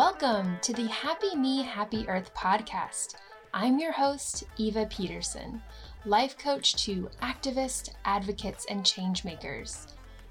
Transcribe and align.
Welcome 0.00 0.56
to 0.62 0.72
the 0.72 0.86
Happy 0.86 1.36
Me, 1.36 1.62
Happy 1.62 2.08
Earth 2.08 2.32
podcast. 2.34 3.16
I'm 3.52 3.78
your 3.78 3.92
host, 3.92 4.44
Eva 4.56 4.86
Peterson, 4.86 5.60
life 6.06 6.38
coach 6.38 6.74
to 6.86 7.10
activists, 7.20 7.90
advocates, 8.06 8.64
and 8.70 8.82
changemakers. 8.82 9.88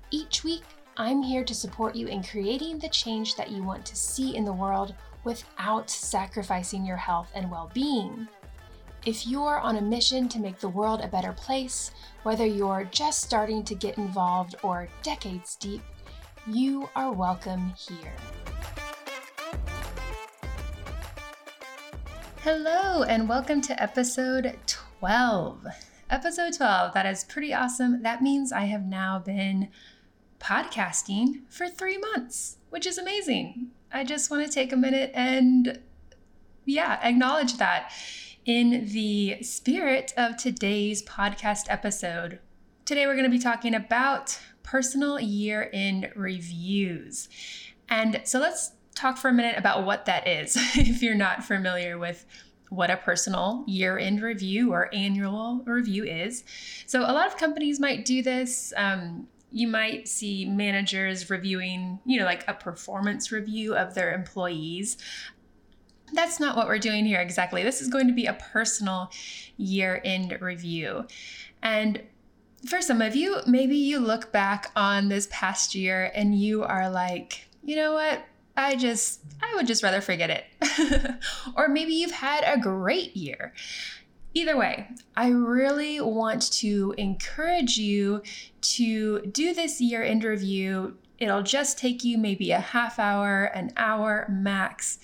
Each 0.09 0.43
week, 0.43 0.63
I'm 0.97 1.21
here 1.21 1.43
to 1.43 1.53
support 1.53 1.95
you 1.95 2.07
in 2.07 2.23
creating 2.23 2.79
the 2.79 2.89
change 2.89 3.35
that 3.35 3.51
you 3.51 3.61
want 3.61 3.85
to 3.85 3.95
see 3.95 4.35
in 4.35 4.43
the 4.43 4.51
world 4.51 4.95
without 5.23 5.87
sacrificing 5.87 6.83
your 6.83 6.97
health 6.97 7.29
and 7.35 7.51
well 7.51 7.69
being. 7.71 8.27
If 9.05 9.27
you're 9.27 9.59
on 9.59 9.75
a 9.75 9.81
mission 9.81 10.27
to 10.29 10.39
make 10.39 10.57
the 10.57 10.67
world 10.67 11.01
a 11.01 11.07
better 11.07 11.33
place, 11.33 11.91
whether 12.23 12.45
you're 12.45 12.85
just 12.85 13.21
starting 13.21 13.63
to 13.65 13.75
get 13.75 13.99
involved 13.99 14.55
or 14.63 14.89
decades 15.03 15.55
deep, 15.57 15.83
you 16.47 16.89
are 16.95 17.11
welcome 17.11 17.71
here. 17.77 18.15
Hello, 22.43 23.03
and 23.03 23.27
welcome 23.27 23.59
to 23.59 23.83
episode 23.83 24.57
12. 24.65 25.67
Episode 26.09 26.53
12, 26.53 26.93
that 26.93 27.05
is 27.05 27.25
pretty 27.25 27.53
awesome. 27.53 28.01
That 28.01 28.21
means 28.21 28.53
I 28.53 28.61
have 28.61 28.85
now 28.85 29.19
been 29.19 29.67
podcasting 30.39 31.41
for 31.49 31.67
three 31.67 31.97
months, 31.97 32.55
which 32.69 32.87
is 32.87 32.97
amazing. 32.97 33.71
I 33.91 34.05
just 34.05 34.31
want 34.31 34.45
to 34.45 34.51
take 34.51 34.71
a 34.71 34.77
minute 34.77 35.11
and, 35.13 35.81
yeah, 36.63 36.97
acknowledge 37.03 37.57
that 37.57 37.91
in 38.45 38.85
the 38.85 39.43
spirit 39.43 40.13
of 40.15 40.37
today's 40.37 41.03
podcast 41.03 41.65
episode. 41.67 42.39
Today, 42.85 43.05
we're 43.05 43.17
going 43.17 43.29
to 43.29 43.29
be 43.29 43.37
talking 43.37 43.75
about 43.75 44.39
personal 44.63 45.19
year 45.19 45.69
end 45.73 46.09
reviews. 46.15 47.27
And 47.89 48.21
so 48.23 48.39
let's 48.39 48.71
talk 48.99 49.17
for 49.17 49.29
a 49.29 49.33
minute 49.33 49.57
about 49.57 49.85
what 49.85 50.05
that 50.05 50.27
is 50.27 50.55
if 50.75 51.01
you're 51.01 51.15
not 51.15 51.43
familiar 51.43 51.97
with 51.97 52.25
what 52.69 52.91
a 52.91 52.97
personal 52.97 53.63
year 53.67 53.97
end 53.97 54.21
review 54.21 54.71
or 54.71 54.93
annual 54.93 55.63
review 55.65 56.03
is. 56.03 56.43
So, 56.85 57.01
a 57.01 57.13
lot 57.13 57.27
of 57.27 57.37
companies 57.37 57.79
might 57.79 58.05
do 58.05 58.21
this. 58.21 58.73
Um, 58.77 59.27
you 59.51 59.67
might 59.67 60.07
see 60.07 60.45
managers 60.45 61.29
reviewing, 61.29 61.99
you 62.05 62.19
know, 62.19 62.25
like 62.25 62.47
a 62.47 62.53
performance 62.53 63.31
review 63.31 63.75
of 63.75 63.95
their 63.95 64.13
employees. 64.13 64.97
That's 66.13 66.39
not 66.39 66.55
what 66.55 66.67
we're 66.67 66.79
doing 66.79 67.05
here 67.05 67.19
exactly. 67.19 67.63
This 67.63 67.81
is 67.81 67.87
going 67.87 68.07
to 68.07 68.13
be 68.13 68.25
a 68.27 68.33
personal 68.33 69.11
year 69.57 70.01
end 70.03 70.37
review. 70.39 71.07
And 71.63 72.01
for 72.67 72.81
some 72.81 73.01
of 73.01 73.15
you, 73.15 73.37
maybe 73.47 73.75
you 73.75 73.99
look 73.99 74.31
back 74.31 74.71
on 74.75 75.09
this 75.09 75.27
past 75.31 75.73
year 75.73 76.11
and 76.13 76.35
you 76.35 76.63
are 76.63 76.89
like, 76.89 77.47
you 77.63 77.75
know 77.75 77.93
what? 77.93 78.23
I 78.59 78.75
just, 78.75 79.21
I 79.41 79.55
would 79.55 79.67
just 79.67 79.83
rather 79.83 80.01
forget 80.01 80.29
it. 80.29 81.15
or 81.55 81.69
maybe 81.69 81.93
you've 81.93 82.11
had 82.11 82.43
a 82.43 82.59
great 82.59 83.15
year. 83.15 83.53
Either 84.33 84.57
way, 84.57 84.87
I 85.15 85.29
really 85.29 86.01
want 86.01 86.51
to 86.53 86.93
encourage 86.97 87.77
you 87.77 88.21
to 88.61 89.21
do 89.21 89.53
this 89.53 89.79
year 89.79 90.03
end 90.03 90.25
review. 90.25 90.97
It'll 91.19 91.41
just 91.41 91.79
take 91.79 92.03
you 92.03 92.17
maybe 92.17 92.51
a 92.51 92.59
half 92.59 92.99
hour, 92.99 93.45
an 93.45 93.71
hour 93.77 94.27
max. 94.29 94.99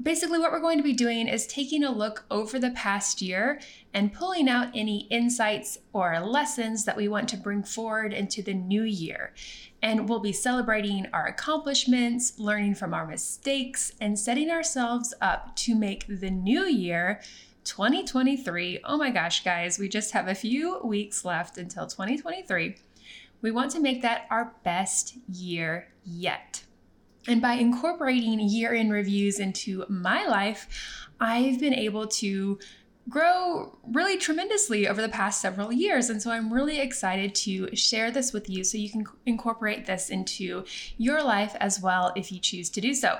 Basically, 0.00 0.38
what 0.38 0.52
we're 0.52 0.60
going 0.60 0.78
to 0.78 0.84
be 0.84 0.92
doing 0.92 1.26
is 1.26 1.46
taking 1.48 1.82
a 1.82 1.90
look 1.90 2.24
over 2.30 2.60
the 2.60 2.70
past 2.70 3.20
year 3.20 3.60
and 3.92 4.12
pulling 4.12 4.48
out 4.48 4.68
any 4.72 5.08
insights 5.10 5.78
or 5.92 6.20
lessons 6.20 6.84
that 6.84 6.96
we 6.96 7.08
want 7.08 7.28
to 7.30 7.36
bring 7.36 7.64
forward 7.64 8.12
into 8.12 8.40
the 8.40 8.54
new 8.54 8.84
year. 8.84 9.34
And 9.82 10.08
we'll 10.08 10.20
be 10.20 10.32
celebrating 10.32 11.08
our 11.12 11.26
accomplishments, 11.26 12.38
learning 12.38 12.76
from 12.76 12.94
our 12.94 13.08
mistakes, 13.08 13.92
and 14.00 14.16
setting 14.16 14.50
ourselves 14.50 15.14
up 15.20 15.56
to 15.56 15.74
make 15.74 16.06
the 16.06 16.30
new 16.30 16.64
year 16.64 17.20
2023. 17.64 18.80
Oh 18.84 18.96
my 18.96 19.10
gosh, 19.10 19.42
guys, 19.42 19.80
we 19.80 19.88
just 19.88 20.12
have 20.12 20.28
a 20.28 20.34
few 20.34 20.80
weeks 20.84 21.24
left 21.24 21.58
until 21.58 21.88
2023. 21.88 22.76
We 23.42 23.50
want 23.50 23.72
to 23.72 23.80
make 23.80 24.02
that 24.02 24.26
our 24.30 24.54
best 24.62 25.16
year 25.28 25.88
yet. 26.04 26.62
And 27.28 27.42
by 27.42 27.52
incorporating 27.52 28.40
year 28.40 28.72
in 28.72 28.90
reviews 28.90 29.38
into 29.38 29.84
my 29.88 30.26
life, 30.26 30.66
I've 31.20 31.60
been 31.60 31.74
able 31.74 32.06
to 32.06 32.58
grow 33.08 33.78
really 33.86 34.16
tremendously 34.16 34.88
over 34.88 35.00
the 35.00 35.08
past 35.08 35.40
several 35.40 35.72
years. 35.72 36.10
And 36.10 36.20
so 36.22 36.30
I'm 36.30 36.52
really 36.52 36.80
excited 36.80 37.34
to 37.36 37.74
share 37.76 38.10
this 38.10 38.32
with 38.32 38.48
you 38.48 38.64
so 38.64 38.78
you 38.78 38.90
can 38.90 39.06
incorporate 39.26 39.86
this 39.86 40.10
into 40.10 40.64
your 40.96 41.22
life 41.22 41.54
as 41.60 41.80
well 41.80 42.12
if 42.16 42.32
you 42.32 42.40
choose 42.40 42.70
to 42.70 42.80
do 42.80 42.94
so. 42.94 43.18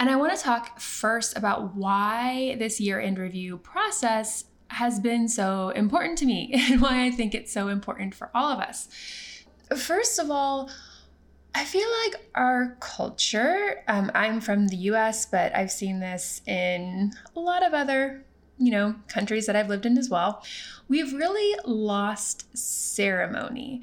And 0.00 0.10
I 0.10 0.16
want 0.16 0.36
to 0.36 0.42
talk 0.42 0.80
first 0.80 1.36
about 1.36 1.76
why 1.76 2.56
this 2.58 2.80
year 2.80 3.00
end 3.00 3.18
review 3.18 3.58
process 3.58 4.44
has 4.68 4.98
been 4.98 5.28
so 5.28 5.68
important 5.70 6.18
to 6.18 6.26
me 6.26 6.50
and 6.54 6.80
why 6.80 7.04
I 7.04 7.10
think 7.10 7.34
it's 7.34 7.52
so 7.52 7.68
important 7.68 8.14
for 8.14 8.30
all 8.34 8.50
of 8.50 8.58
us. 8.58 8.88
First 9.76 10.18
of 10.18 10.30
all, 10.30 10.68
I 11.54 11.64
feel 11.64 11.88
like 12.04 12.28
our 12.34 12.76
culture, 12.80 13.84
um, 13.86 14.10
I'm 14.14 14.40
from 14.40 14.66
the 14.66 14.76
US, 14.76 15.26
but 15.26 15.54
I've 15.54 15.70
seen 15.70 16.00
this 16.00 16.42
in 16.46 17.12
a 17.36 17.40
lot 17.40 17.64
of 17.64 17.72
other, 17.72 18.24
you 18.58 18.72
know, 18.72 18.96
countries 19.06 19.46
that 19.46 19.54
I've 19.54 19.68
lived 19.68 19.86
in 19.86 19.96
as 19.96 20.10
well. 20.10 20.42
We've 20.88 21.12
really 21.12 21.56
lost 21.64 22.56
ceremony. 22.56 23.82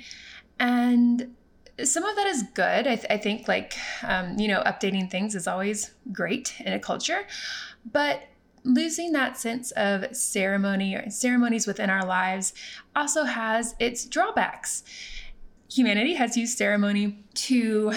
And 0.60 1.34
some 1.82 2.04
of 2.04 2.16
that 2.18 2.28
is 2.28 2.44
good. 2.54 2.88
I, 2.88 2.96
th- 2.96 3.08
I 3.10 3.18
think, 3.18 3.48
like, 3.48 3.74
um, 4.04 4.38
you 4.38 4.50
know, 4.50 4.62
updating 4.66 5.10
things 5.10 5.34
is 5.34 5.48
always 5.48 5.92
great 6.12 6.54
in 6.60 6.74
a 6.74 6.80
culture. 6.80 7.26
But 7.90 8.24
losing 8.64 9.14
that 9.14 9.38
sense 9.38 9.72
of 9.72 10.16
ceremony 10.16 10.94
or 10.94 11.10
ceremonies 11.10 11.66
within 11.66 11.90
our 11.90 12.06
lives 12.06 12.54
also 12.96 13.24
has 13.24 13.76
its 13.80 14.06
drawbacks 14.06 14.84
humanity 15.72 16.16
has 16.16 16.36
used 16.36 16.58
ceremony 16.58 17.24
to 17.34 17.94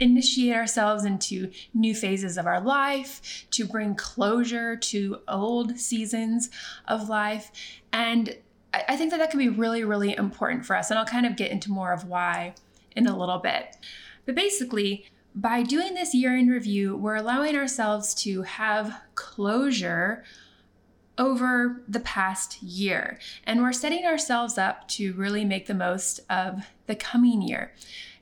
initiate 0.00 0.54
ourselves 0.54 1.04
into 1.04 1.50
new 1.74 1.94
phases 1.94 2.38
of 2.38 2.46
our 2.46 2.60
life, 2.60 3.46
to 3.50 3.66
bring 3.66 3.94
closure 3.94 4.76
to 4.76 5.18
old 5.28 5.78
seasons 5.78 6.50
of 6.86 7.08
life. 7.08 7.50
And 7.92 8.36
I 8.72 8.96
think 8.96 9.10
that 9.10 9.18
that 9.18 9.30
can 9.30 9.38
be 9.38 9.48
really, 9.48 9.84
really 9.84 10.16
important 10.16 10.64
for 10.64 10.76
us. 10.76 10.90
And 10.90 10.98
I'll 10.98 11.04
kind 11.04 11.26
of 11.26 11.36
get 11.36 11.50
into 11.50 11.70
more 11.70 11.92
of 11.92 12.04
why 12.04 12.54
in 12.94 13.06
a 13.06 13.16
little 13.16 13.38
bit. 13.38 13.76
But 14.24 14.34
basically, 14.34 15.06
by 15.34 15.62
doing 15.62 15.94
this 15.94 16.14
year 16.14 16.36
in 16.36 16.48
review, 16.48 16.96
we're 16.96 17.16
allowing 17.16 17.56
ourselves 17.56 18.14
to 18.22 18.42
have 18.42 19.00
closure 19.14 20.24
over 21.18 21.82
the 21.88 22.00
past 22.00 22.62
year. 22.62 23.18
And 23.44 23.60
we're 23.60 23.72
setting 23.72 24.06
ourselves 24.06 24.56
up 24.56 24.88
to 24.88 25.12
really 25.14 25.44
make 25.44 25.66
the 25.66 25.74
most 25.74 26.20
of 26.30 26.66
the 26.86 26.94
coming 26.94 27.42
year. 27.42 27.72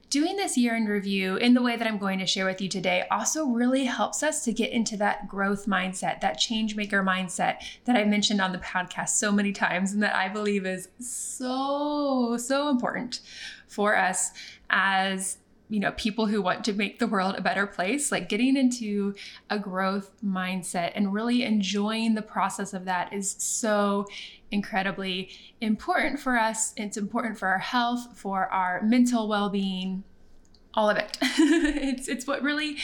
Doing 0.09 0.37
this 0.37 0.57
year 0.57 0.77
in 0.77 0.87
review 0.87 1.37
in 1.37 1.55
the 1.55 1.63
way 1.63 1.77
that 1.77 1.87
I'm 1.87 1.99
going 1.99 2.21
to 2.21 2.27
share 2.27 2.47
with 2.47 2.61
you 2.61 2.69
today 2.69 3.05
also 3.11 3.47
really 3.47 3.85
helps 3.85 4.23
us 4.23 4.45
to 4.45 4.53
get 4.53 4.71
into 4.71 4.97
that 4.99 5.27
growth 5.27 5.67
mindset, 5.67 6.21
that 6.21 6.39
change 6.39 6.77
maker 6.77 7.03
mindset 7.03 7.57
that 7.85 7.97
I 7.97 8.05
mentioned 8.05 8.41
on 8.41 8.53
the 8.53 8.59
podcast 8.59 9.11
so 9.11 9.33
many 9.33 9.53
times 9.53 9.93
and 9.93 10.03
that 10.03 10.15
I 10.15 10.29
believe 10.29 10.65
is 10.65 10.89
so, 11.01 12.37
so 12.39 12.69
important 12.69 13.21
for 13.67 13.97
us 13.97 14.31
as 14.71 15.39
you 15.69 15.81
know 15.81 15.93
people 15.93 16.27
who 16.27 16.41
want 16.41 16.65
to 16.65 16.73
make 16.73 16.99
the 16.99 17.07
world 17.07 17.35
a 17.37 17.41
better 17.41 17.67
place 17.67 18.13
like 18.13 18.29
getting 18.29 18.57
into 18.57 19.15
a 19.51 19.59
growth 19.59 20.13
mindset 20.25 20.93
and 20.95 21.13
really 21.13 21.43
enjoying 21.43 22.15
the 22.15 22.23
process 22.23 22.73
of 22.73 22.85
that 22.85 23.13
is 23.13 23.35
so 23.39 24.07
incredibly 24.51 25.31
important 25.61 26.21
for 26.21 26.39
us. 26.39 26.73
It's 26.77 26.97
important 26.97 27.39
for 27.39 27.49
our 27.49 27.59
health 27.59 28.17
for 28.17 28.47
our 28.47 28.83
mental 28.83 29.29
well-being 29.29 30.05
all 30.75 30.91
of 30.91 30.97
it. 30.97 31.17
It's 31.23 32.09
it's 32.09 32.27
what 32.27 32.43
really 32.43 32.77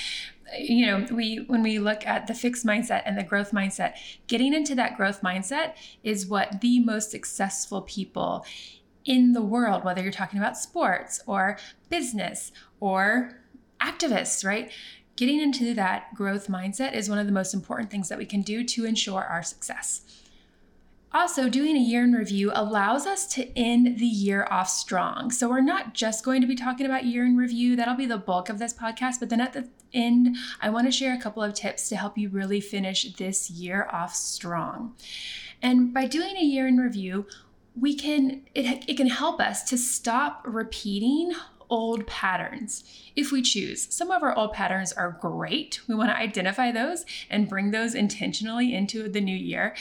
you 0.59 0.87
know 0.87 1.07
we 1.11 1.45
when 1.47 1.63
we 1.63 1.79
look 1.79 2.07
at 2.07 2.27
the 2.27 2.35
fixed 2.35 2.65
mindset 2.67 3.03
and 3.05 3.17
the 3.19 3.23
growth 3.23 3.53
mindset 3.53 3.95
getting 4.27 4.53
into 4.55 4.75
that 4.75 4.97
growth 4.97 5.23
mindset 5.23 5.75
is 6.03 6.27
what 6.27 6.61
the 6.61 6.81
most 6.81 7.11
successful 7.11 7.83
people 7.83 8.45
in 9.05 9.33
the 9.33 9.43
world, 9.43 9.85
whether 9.85 10.03
you're 10.03 10.13
talking 10.13 10.39
about 10.39 10.57
sports 10.57 11.21
or 11.27 11.59
business 11.89 12.53
or 12.81 13.39
activists, 13.81 14.45
right? 14.45 14.71
Getting 15.17 15.41
into 15.41 15.75
that 15.75 16.15
growth 16.15 16.49
mindset 16.49 16.95
is 16.95 17.09
one 17.09 17.19
of 17.19 17.27
the 17.27 17.33
most 17.33 17.53
important 17.53 17.91
things 17.91 18.09
that 18.09 18.19
we 18.19 18.27
can 18.27 18.43
do 18.43 18.65
to 18.65 18.85
ensure 18.85 19.23
our 19.23 19.43
success. 19.43 20.03
Also, 21.15 21.51
doing 21.51 21.77
a 21.77 21.81
year 21.81 22.05
in 22.05 22.13
review 22.13 22.51
allows 22.55 23.07
us 23.07 23.27
to 23.27 23.47
end 23.57 23.99
the 23.99 24.07
year 24.07 24.49
off 24.51 24.71
strong. 24.71 25.31
So, 25.31 25.47
we're 25.47 25.61
not 25.61 25.93
just 25.93 26.25
going 26.25 26.41
to 26.41 26.47
be 26.47 26.55
talking 26.55 26.87
about 26.87 27.05
year 27.05 27.27
in 27.27 27.37
review, 27.37 27.77
that'll 27.77 27.97
be 27.97 28.07
the 28.07 28.17
bulk 28.17 28.49
of 28.49 28.59
this 28.59 28.73
podcast. 28.73 29.21
But 29.21 29.29
then 29.29 29.41
at 29.41 29.53
the 29.53 29.69
end, 29.93 30.37
I 30.63 30.71
want 30.71 30.87
to 30.87 30.91
share 30.91 31.15
a 31.15 31.21
couple 31.21 31.43
of 31.43 31.53
tips 31.53 31.91
to 31.91 31.97
help 31.97 32.17
you 32.17 32.31
really 32.31 32.63
finish 32.63 33.13
this 33.13 33.51
year 33.51 33.89
off 33.93 34.15
strong. 34.15 34.95
And 35.61 35.93
by 35.93 36.07
doing 36.07 36.37
a 36.39 36.45
year 36.45 36.67
in 36.67 36.79
review, 36.79 37.27
we 37.75 37.95
can 37.95 38.43
it, 38.55 38.85
it 38.89 38.97
can 38.97 39.09
help 39.09 39.41
us 39.41 39.63
to 39.65 39.79
stop 39.79 40.43
repeating 40.45 41.33
old 41.71 42.07
patterns 42.07 42.85
if 43.17 43.33
we 43.33 43.41
choose. 43.41 43.93
Some 43.93 44.11
of 44.11 44.23
our 44.23 44.37
old 44.37 44.53
patterns 44.53 44.93
are 44.93 45.17
great. 45.21 45.81
We 45.89 45.95
want 45.95 46.11
to 46.11 46.17
identify 46.17 46.71
those 46.71 47.07
and 47.31 47.49
bring 47.49 47.71
those 47.71 47.95
intentionally 47.95 48.75
into 48.75 49.09
the 49.09 49.23
new 49.23 49.37
year. 49.37 49.75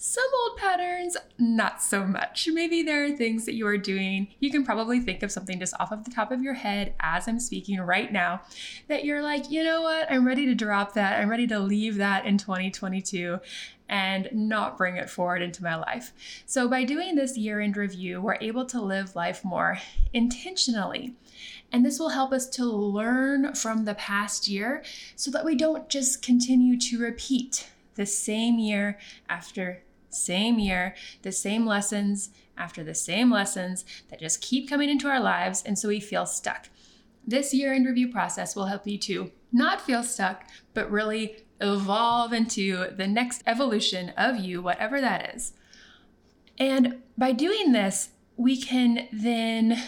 Some 0.00 0.30
old 0.44 0.56
patterns, 0.56 1.16
not 1.40 1.82
so 1.82 2.06
much. 2.06 2.48
Maybe 2.52 2.84
there 2.84 3.04
are 3.04 3.10
things 3.10 3.44
that 3.46 3.56
you 3.56 3.66
are 3.66 3.76
doing. 3.76 4.28
You 4.38 4.48
can 4.48 4.64
probably 4.64 5.00
think 5.00 5.24
of 5.24 5.32
something 5.32 5.58
just 5.58 5.74
off 5.80 5.90
of 5.90 6.04
the 6.04 6.12
top 6.12 6.30
of 6.30 6.40
your 6.40 6.54
head 6.54 6.94
as 7.00 7.26
I'm 7.26 7.40
speaking 7.40 7.80
right 7.80 8.12
now 8.12 8.42
that 8.86 9.04
you're 9.04 9.22
like, 9.22 9.50
you 9.50 9.64
know 9.64 9.82
what? 9.82 10.08
I'm 10.08 10.24
ready 10.24 10.46
to 10.46 10.54
drop 10.54 10.94
that. 10.94 11.18
I'm 11.18 11.28
ready 11.28 11.48
to 11.48 11.58
leave 11.58 11.96
that 11.96 12.26
in 12.26 12.38
2022 12.38 13.40
and 13.88 14.28
not 14.32 14.78
bring 14.78 14.98
it 14.98 15.10
forward 15.10 15.42
into 15.42 15.64
my 15.64 15.74
life. 15.74 16.12
So, 16.46 16.68
by 16.68 16.84
doing 16.84 17.16
this 17.16 17.36
year 17.36 17.60
end 17.60 17.76
review, 17.76 18.20
we're 18.20 18.38
able 18.40 18.66
to 18.66 18.80
live 18.80 19.16
life 19.16 19.44
more 19.44 19.80
intentionally. 20.12 21.16
And 21.72 21.84
this 21.84 21.98
will 21.98 22.10
help 22.10 22.30
us 22.32 22.48
to 22.50 22.64
learn 22.64 23.52
from 23.56 23.84
the 23.84 23.94
past 23.96 24.46
year 24.46 24.84
so 25.16 25.32
that 25.32 25.44
we 25.44 25.56
don't 25.56 25.88
just 25.88 26.22
continue 26.22 26.78
to 26.78 27.00
repeat 27.00 27.68
the 27.96 28.06
same 28.06 28.60
year 28.60 28.96
after 29.28 29.82
same 30.10 30.58
year, 30.58 30.94
the 31.22 31.32
same 31.32 31.66
lessons 31.66 32.30
after 32.56 32.82
the 32.82 32.94
same 32.94 33.30
lessons 33.30 33.84
that 34.10 34.20
just 34.20 34.40
keep 34.40 34.68
coming 34.68 34.90
into 34.90 35.08
our 35.08 35.20
lives. 35.20 35.62
And 35.64 35.78
so 35.78 35.88
we 35.88 36.00
feel 36.00 36.26
stuck. 36.26 36.68
This 37.26 37.54
year 37.54 37.72
end 37.72 37.86
review 37.86 38.10
process 38.10 38.56
will 38.56 38.66
help 38.66 38.86
you 38.86 38.98
to 38.98 39.30
not 39.52 39.80
feel 39.80 40.02
stuck, 40.02 40.44
but 40.74 40.90
really 40.90 41.44
evolve 41.60 42.32
into 42.32 42.88
the 42.96 43.06
next 43.06 43.42
evolution 43.46 44.10
of 44.10 44.36
you, 44.36 44.62
whatever 44.62 45.00
that 45.00 45.34
is. 45.34 45.52
And 46.58 47.02
by 47.16 47.32
doing 47.32 47.72
this, 47.72 48.10
we 48.36 48.60
can 48.60 49.08
then 49.12 49.82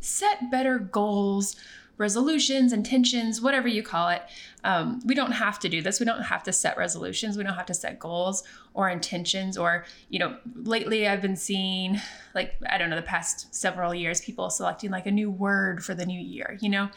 set 0.00 0.50
better 0.50 0.78
goals 0.78 1.56
resolutions, 2.00 2.72
intentions, 2.72 3.42
whatever 3.42 3.68
you 3.68 3.82
call 3.82 4.08
it. 4.08 4.22
Um, 4.64 5.02
we 5.04 5.14
don't 5.14 5.32
have 5.32 5.58
to 5.58 5.68
do 5.68 5.82
this. 5.82 6.00
We 6.00 6.06
don't 6.06 6.22
have 6.22 6.42
to 6.44 6.52
set 6.52 6.78
resolutions. 6.78 7.36
We 7.36 7.44
don't 7.44 7.54
have 7.54 7.66
to 7.66 7.74
set 7.74 7.98
goals 7.98 8.42
or 8.74 8.88
intentions. 8.88 9.58
Or, 9.58 9.84
you 10.08 10.18
know, 10.18 10.36
lately 10.54 11.08
I've 11.08 11.22
been 11.22 11.36
seeing, 11.36 12.00
like, 12.34 12.54
I 12.68 12.78
don't 12.78 12.90
know, 12.90 12.96
the 12.96 13.02
past 13.02 13.54
several 13.54 13.94
years, 13.94 14.20
people 14.20 14.50
selecting 14.50 14.90
like 14.90 15.06
a 15.06 15.10
new 15.10 15.30
word 15.30 15.84
for 15.84 15.94
the 15.94 16.06
new 16.06 16.20
year, 16.20 16.58
you 16.60 16.68
know? 16.68 16.88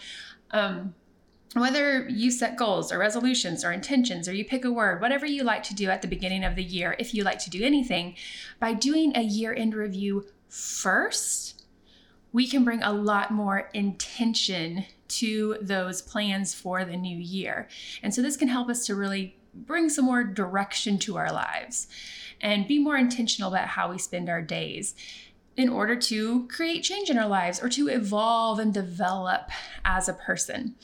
Um, 0.51 0.93
whether 1.55 2.07
you 2.09 2.31
set 2.31 2.57
goals 2.57 2.91
or 2.91 2.97
resolutions 2.97 3.63
or 3.63 3.71
intentions 3.71 4.27
or 4.27 4.33
you 4.33 4.43
pick 4.43 4.65
a 4.65 4.71
word, 4.71 5.01
whatever 5.01 5.25
you 5.25 5.43
like 5.43 5.63
to 5.63 5.75
do 5.75 5.89
at 5.89 6.01
the 6.01 6.07
beginning 6.07 6.43
of 6.43 6.55
the 6.55 6.63
year, 6.63 6.95
if 6.97 7.13
you 7.13 7.23
like 7.23 7.39
to 7.39 7.49
do 7.49 7.63
anything, 7.63 8.15
by 8.59 8.73
doing 8.73 9.15
a 9.15 9.21
year 9.21 9.53
end 9.53 9.75
review 9.75 10.25
first, 10.47 11.63
we 12.31 12.47
can 12.47 12.63
bring 12.63 12.81
a 12.81 12.91
lot 12.91 13.29
more 13.29 13.69
intention 13.73 14.85
to 15.07 15.57
those 15.61 16.01
plans 16.01 16.55
for 16.55 16.83
the 16.83 16.97
new 16.97 17.17
year. 17.17 17.67
And 18.01 18.13
so 18.13 18.23
this 18.23 18.35
can 18.35 18.47
help 18.47 18.69
us 18.69 18.85
to 18.87 18.95
really 18.95 19.37
bring 19.53 19.89
some 19.89 20.05
more 20.05 20.23
direction 20.23 20.97
to 21.00 21.17
our 21.17 21.31
lives 21.31 21.88
and 22.41 22.67
be 22.67 22.79
more 22.79 22.97
intentional 22.97 23.53
about 23.53 23.69
how 23.69 23.89
we 23.91 23.97
spend 23.97 24.29
our 24.29 24.41
days 24.41 24.95
in 25.55 25.69
order 25.69 25.95
to 25.95 26.47
create 26.47 26.83
change 26.83 27.09
in 27.09 27.17
our 27.17 27.27
lives 27.27 27.61
or 27.61 27.69
to 27.69 27.88
evolve 27.88 28.59
and 28.59 28.73
develop 28.73 29.50
as 29.85 30.09
a 30.09 30.13
person. 30.13 30.75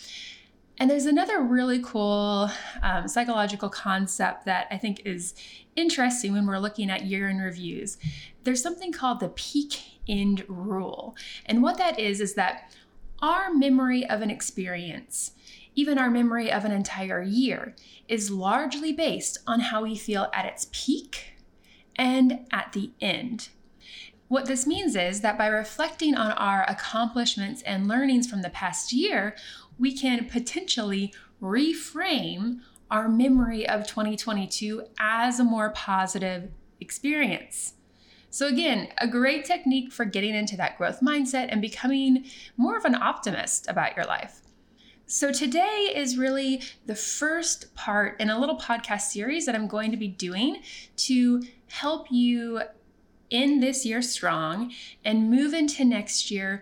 And 0.77 0.89
there's 0.89 1.05
another 1.05 1.41
really 1.41 1.81
cool 1.83 2.49
um, 2.81 3.07
psychological 3.07 3.67
concept 3.67 4.45
that 4.45 4.67
I 4.71 4.77
think 4.77 5.01
is 5.03 5.33
interesting 5.75 6.31
when 6.31 6.45
we're 6.45 6.59
looking 6.59 6.89
at 6.89 7.05
year 7.05 7.27
in 7.27 7.39
reviews. 7.39 7.97
There's 8.43 8.63
something 8.63 8.93
called 8.93 9.19
the 9.19 9.29
peak 9.29 9.81
end 10.07 10.45
rule. 10.47 11.17
And 11.45 11.61
what 11.61 11.77
that 11.77 11.99
is, 11.99 12.21
is 12.21 12.35
that 12.35 12.71
our 13.21 13.53
memory 13.53 14.09
of 14.09 14.21
an 14.21 14.29
experience, 14.29 15.31
even 15.79 15.97
our 15.97 16.11
memory 16.11 16.51
of 16.51 16.65
an 16.65 16.73
entire 16.73 17.21
year, 17.21 17.73
is 18.09 18.29
largely 18.29 18.91
based 18.91 19.37
on 19.47 19.61
how 19.61 19.83
we 19.83 19.95
feel 19.95 20.27
at 20.33 20.45
its 20.45 20.67
peak 20.73 21.35
and 21.95 22.45
at 22.51 22.73
the 22.73 22.91
end. 22.99 23.47
What 24.27 24.45
this 24.45 24.67
means 24.67 24.97
is 24.97 25.21
that 25.21 25.37
by 25.37 25.47
reflecting 25.47 26.15
on 26.15 26.33
our 26.33 26.65
accomplishments 26.69 27.61
and 27.61 27.87
learnings 27.87 28.29
from 28.29 28.41
the 28.41 28.49
past 28.49 28.91
year, 28.91 29.37
we 29.79 29.97
can 29.97 30.25
potentially 30.25 31.13
reframe 31.41 32.59
our 32.91 33.07
memory 33.07 33.67
of 33.67 33.87
2022 33.87 34.83
as 34.99 35.39
a 35.39 35.45
more 35.45 35.69
positive 35.69 36.51
experience. 36.81 37.75
So, 38.29 38.47
again, 38.47 38.89
a 38.97 39.07
great 39.07 39.45
technique 39.45 39.93
for 39.93 40.03
getting 40.03 40.35
into 40.35 40.57
that 40.57 40.77
growth 40.77 40.99
mindset 40.99 41.47
and 41.49 41.61
becoming 41.61 42.25
more 42.57 42.77
of 42.77 42.83
an 42.83 42.95
optimist 42.95 43.67
about 43.69 43.95
your 43.95 44.05
life. 44.05 44.41
So, 45.11 45.31
today 45.31 45.91
is 45.95 46.19
really 46.19 46.61
the 46.85 46.93
first 46.93 47.73
part 47.73 48.21
in 48.21 48.29
a 48.29 48.39
little 48.39 48.59
podcast 48.59 49.09
series 49.09 49.47
that 49.47 49.55
I'm 49.55 49.67
going 49.67 49.89
to 49.89 49.97
be 49.97 50.07
doing 50.07 50.61
to 50.97 51.41
help 51.67 52.11
you 52.11 52.61
end 53.31 53.63
this 53.63 53.87
year 53.87 54.03
strong 54.03 54.71
and 55.03 55.31
move 55.31 55.55
into 55.55 55.83
next 55.83 56.29
year 56.29 56.61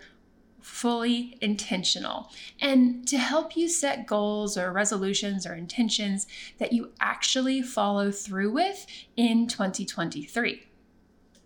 fully 0.61 1.37
intentional 1.41 2.31
and 2.61 3.05
to 3.09 3.17
help 3.17 3.57
you 3.57 3.67
set 3.67 4.07
goals 4.07 4.57
or 4.57 4.71
resolutions 4.71 5.45
or 5.45 5.53
intentions 5.53 6.25
that 6.57 6.71
you 6.71 6.93
actually 7.01 7.61
follow 7.61 8.11
through 8.11 8.53
with 8.53 8.87
in 9.17 9.47
2023. 9.47 10.66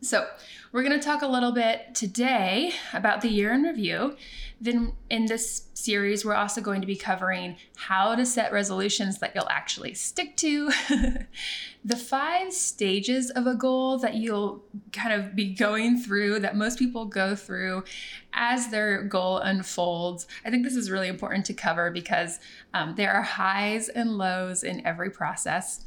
So, 0.04 0.28
we're 0.72 0.82
going 0.82 1.00
to 1.00 1.06
talk 1.06 1.22
a 1.22 1.28
little 1.28 1.52
bit 1.52 1.94
today 1.94 2.74
about 2.92 3.22
the 3.22 3.28
year 3.28 3.54
in 3.54 3.62
review. 3.62 4.16
Then, 4.60 4.94
in 5.12 5.28
this 5.28 5.68
series, 5.76 6.26
we're 6.26 6.34
also 6.34 6.60
going 6.60 6.82
to 6.82 6.88
be 6.88 6.96
covering 6.96 7.58
how 7.76 8.16
to 8.16 8.26
set 8.26 8.52
resolutions 8.52 9.20
that 9.20 9.36
you'll 9.36 9.50
actually 9.50 9.94
stick 9.94 10.36
to, 10.38 10.72
the 11.86 11.96
five 11.96 12.52
stages 12.52 13.30
of 13.30 13.46
a 13.46 13.54
goal 13.54 14.00
that 14.00 14.16
you'll 14.16 14.64
kind 14.92 15.14
of 15.14 15.36
be 15.36 15.54
going 15.54 16.00
through, 16.00 16.40
that 16.40 16.56
most 16.56 16.80
people 16.80 17.06
go 17.06 17.36
through 17.36 17.84
as 18.34 18.70
their 18.70 19.04
goal 19.04 19.38
unfolds. 19.38 20.26
I 20.44 20.50
think 20.50 20.64
this 20.64 20.76
is 20.76 20.90
really 20.90 21.10
important 21.10 21.46
to 21.46 21.54
cover 21.54 21.92
because 21.92 22.40
um, 22.74 22.96
there 22.96 23.14
are 23.14 23.22
highs 23.22 23.88
and 23.88 24.18
lows 24.18 24.64
in 24.64 24.84
every 24.84 25.12
process. 25.12 25.86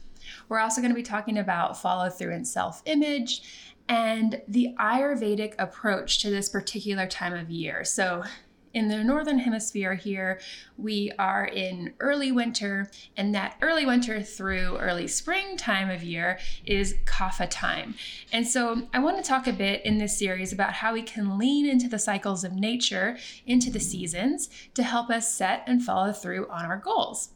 We're 0.48 0.60
also 0.60 0.80
going 0.80 0.92
to 0.92 0.96
be 0.96 1.02
talking 1.02 1.38
about 1.38 1.80
follow 1.80 2.08
through 2.08 2.32
and 2.32 2.46
self 2.46 2.82
image 2.86 3.42
and 3.88 4.40
the 4.48 4.74
Ayurvedic 4.78 5.54
approach 5.58 6.20
to 6.20 6.30
this 6.30 6.48
particular 6.48 7.06
time 7.06 7.34
of 7.34 7.50
year. 7.50 7.84
So, 7.84 8.24
in 8.72 8.88
the 8.88 9.04
northern 9.04 9.38
hemisphere 9.38 9.94
here, 9.94 10.40
we 10.76 11.12
are 11.16 11.44
in 11.44 11.94
early 12.00 12.32
winter, 12.32 12.90
and 13.16 13.32
that 13.32 13.56
early 13.62 13.86
winter 13.86 14.20
through 14.20 14.78
early 14.78 15.06
spring 15.06 15.56
time 15.56 15.88
of 15.90 16.02
year 16.02 16.40
is 16.66 16.96
kapha 17.04 17.46
time. 17.48 17.94
And 18.32 18.44
so, 18.44 18.88
I 18.92 18.98
want 18.98 19.16
to 19.16 19.22
talk 19.22 19.46
a 19.46 19.52
bit 19.52 19.84
in 19.86 19.98
this 19.98 20.18
series 20.18 20.52
about 20.52 20.72
how 20.72 20.92
we 20.92 21.02
can 21.02 21.38
lean 21.38 21.66
into 21.66 21.88
the 21.88 22.00
cycles 22.00 22.42
of 22.42 22.52
nature, 22.52 23.16
into 23.46 23.70
the 23.70 23.78
seasons, 23.78 24.50
to 24.74 24.82
help 24.82 25.08
us 25.08 25.32
set 25.32 25.62
and 25.68 25.82
follow 25.82 26.12
through 26.12 26.48
on 26.48 26.64
our 26.64 26.78
goals 26.78 27.30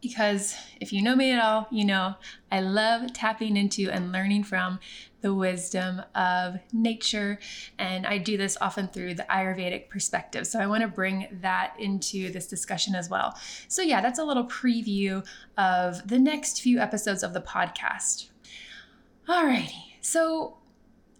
because 0.00 0.56
if 0.80 0.92
you 0.92 1.02
know 1.02 1.14
me 1.14 1.30
at 1.30 1.42
all, 1.42 1.66
you 1.70 1.84
know 1.84 2.14
I 2.50 2.60
love 2.60 3.12
tapping 3.12 3.56
into 3.56 3.90
and 3.90 4.12
learning 4.12 4.44
from 4.44 4.80
the 5.20 5.34
wisdom 5.34 6.02
of 6.14 6.56
nature. 6.72 7.38
And 7.78 8.06
I 8.06 8.18
do 8.18 8.36
this 8.36 8.56
often 8.60 8.88
through 8.88 9.14
the 9.14 9.26
Ayurvedic 9.30 9.88
perspective. 9.88 10.46
So 10.46 10.58
I 10.58 10.66
want 10.66 10.82
to 10.82 10.88
bring 10.88 11.38
that 11.40 11.74
into 11.78 12.30
this 12.30 12.46
discussion 12.46 12.94
as 12.94 13.08
well. 13.08 13.38
So, 13.68 13.82
yeah, 13.82 14.00
that's 14.00 14.18
a 14.18 14.24
little 14.24 14.46
preview 14.46 15.26
of 15.56 16.06
the 16.08 16.18
next 16.18 16.60
few 16.60 16.78
episodes 16.78 17.22
of 17.22 17.32
the 17.34 17.40
podcast. 17.40 18.28
Alrighty. 19.28 19.94
So, 20.00 20.56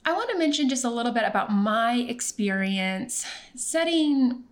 I 0.05 0.13
want 0.15 0.31
to 0.31 0.39
mention 0.39 0.71
just 0.71 0.85
a 0.85 0.91
little 0.91 1.13
bit 1.13 1.25
about 1.25 1.53
my 1.53 1.97
experience 2.09 3.27
setting 3.55 4.45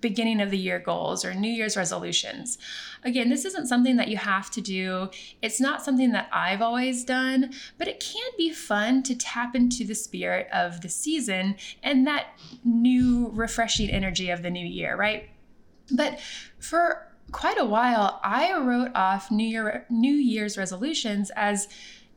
beginning 0.00 0.40
of 0.40 0.50
the 0.50 0.58
year 0.58 0.78
goals 0.78 1.24
or 1.24 1.34
New 1.34 1.50
Year's 1.50 1.76
resolutions. 1.76 2.58
Again, 3.04 3.30
this 3.30 3.44
isn't 3.44 3.66
something 3.66 3.96
that 3.96 4.08
you 4.08 4.16
have 4.16 4.50
to 4.52 4.60
do. 4.60 5.10
It's 5.42 5.60
not 5.60 5.82
something 5.82 6.12
that 6.12 6.28
I've 6.32 6.62
always 6.62 7.04
done, 7.04 7.52
but 7.78 7.88
it 7.88 8.00
can 8.00 8.30
be 8.36 8.52
fun 8.52 9.02
to 9.04 9.14
tap 9.14 9.54
into 9.54 9.84
the 9.84 9.94
spirit 9.94 10.48
of 10.52 10.80
the 10.80 10.88
season 10.88 11.56
and 11.82 12.06
that 12.06 12.28
new, 12.64 13.30
refreshing 13.32 13.90
energy 13.90 14.30
of 14.30 14.42
the 14.42 14.50
new 14.50 14.66
year, 14.66 14.96
right? 14.96 15.28
But 15.90 16.20
for 16.58 17.06
quite 17.32 17.58
a 17.58 17.64
while, 17.64 18.20
I 18.22 18.56
wrote 18.58 18.90
off 18.94 19.30
New 19.30 19.46
Year 19.46 19.86
New 19.90 20.14
Year's 20.14 20.56
resolutions 20.56 21.30
as 21.36 21.68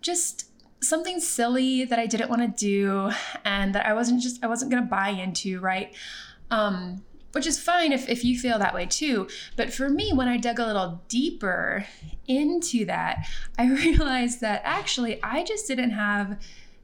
just 0.02 0.48
something 0.82 1.20
silly 1.20 1.86
that 1.86 1.98
I 1.98 2.06
didn't 2.06 2.30
want 2.30 2.42
to 2.42 2.48
do 2.48 3.12
and 3.46 3.74
that 3.74 3.86
I 3.86 3.94
wasn't 3.94 4.22
just 4.22 4.44
I 4.44 4.48
wasn't 4.48 4.72
going 4.72 4.84
to 4.84 4.90
buy 4.90 5.10
into, 5.10 5.60
right? 5.60 5.96
Um, 6.52 7.04
which 7.34 7.46
is 7.46 7.60
fine 7.60 7.92
if, 7.92 8.08
if 8.08 8.24
you 8.24 8.40
feel 8.40 8.58
that 8.60 8.74
way 8.74 8.86
too. 8.86 9.28
But 9.56 9.74
for 9.74 9.90
me, 9.90 10.14
when 10.14 10.28
I 10.28 10.38
dug 10.38 10.60
a 10.60 10.66
little 10.66 11.02
deeper 11.10 11.86
into 12.28 12.86
that, 12.86 13.28
I 13.60 13.70
realized 13.70 14.42
that 14.42 14.62
actually 14.64 15.22
I 15.22 15.44
just 15.44 15.68
didn't 15.68 15.92
have 15.92 16.40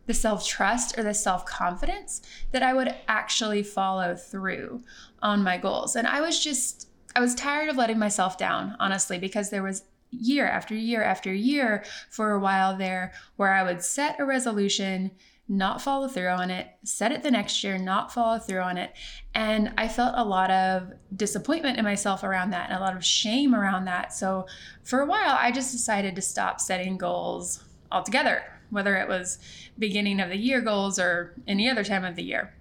the 0.06 0.14
self 0.14 0.46
trust 0.46 0.98
or 0.98 1.04
the 1.04 1.14
self 1.14 1.46
confidence 1.46 2.22
that 2.52 2.64
I 2.64 2.74
would 2.74 2.96
actually 3.08 3.64
follow 3.64 4.16
through 4.16 4.84
on 5.22 5.44
my 5.44 5.58
goals. 5.58 5.96
And 5.96 6.08
I 6.08 6.22
was 6.22 6.44
just, 6.44 6.90
I 7.16 7.20
was 7.20 7.36
tired 7.36 7.70
of 7.70 7.78
letting 7.78 8.00
myself 8.00 8.38
down, 8.38 8.76
honestly, 8.80 9.20
because 9.20 9.50
there 9.52 9.64
was 9.64 9.84
year 10.12 10.48
after 10.48 10.74
year 10.74 11.04
after 11.04 11.32
year 11.32 11.84
for 12.10 12.32
a 12.32 12.40
while 12.40 12.76
there 12.76 13.14
where 13.36 13.54
I 13.54 13.62
would 13.62 13.84
set 13.84 14.20
a 14.20 14.26
resolution, 14.26 15.12
not 15.50 15.82
follow 15.82 16.08
through 16.08 16.28
on 16.28 16.52
it, 16.52 16.68
set 16.84 17.12
it 17.12 17.24
the 17.24 17.32
next 17.32 17.64
year, 17.64 17.78
not 17.78 18.14
follow 18.14 18.38
through 18.38 18.62
on 18.62 18.78
it. 18.78 18.94
And 19.34 19.74
I 19.78 19.88
felt 19.88 20.14
a 20.16 20.24
lot 20.24 20.52
of 20.52 20.94
disappointment 21.16 21.80
in 21.80 21.84
myself 21.84 22.24
around 22.24 22.52
that 22.52 22.70
and 22.70 22.78
a 22.78 22.82
lot 22.82 22.96
of 22.96 23.04
shame 23.04 23.56
around 23.56 23.86
that. 23.86 24.14
So 24.14 24.46
for 24.84 25.00
a 25.00 25.06
while, 25.06 25.36
I 25.40 25.52
just 25.52 25.72
decided 25.72 26.16
to 26.16 26.22
stop 26.22 26.62
setting 26.62 26.98
goals 26.98 27.64
altogether 27.92 28.44
whether 28.70 28.96
it 28.98 29.08
was 29.08 29.40
beginning 29.78 30.20
of 30.20 30.30
the 30.30 30.38
year 30.38 30.62
goals 30.62 31.00
or 31.00 31.34
any 31.48 31.70
other 31.70 31.84
time 31.84 32.06
of 32.06 32.16
the 32.16 32.24
year. 32.24 32.54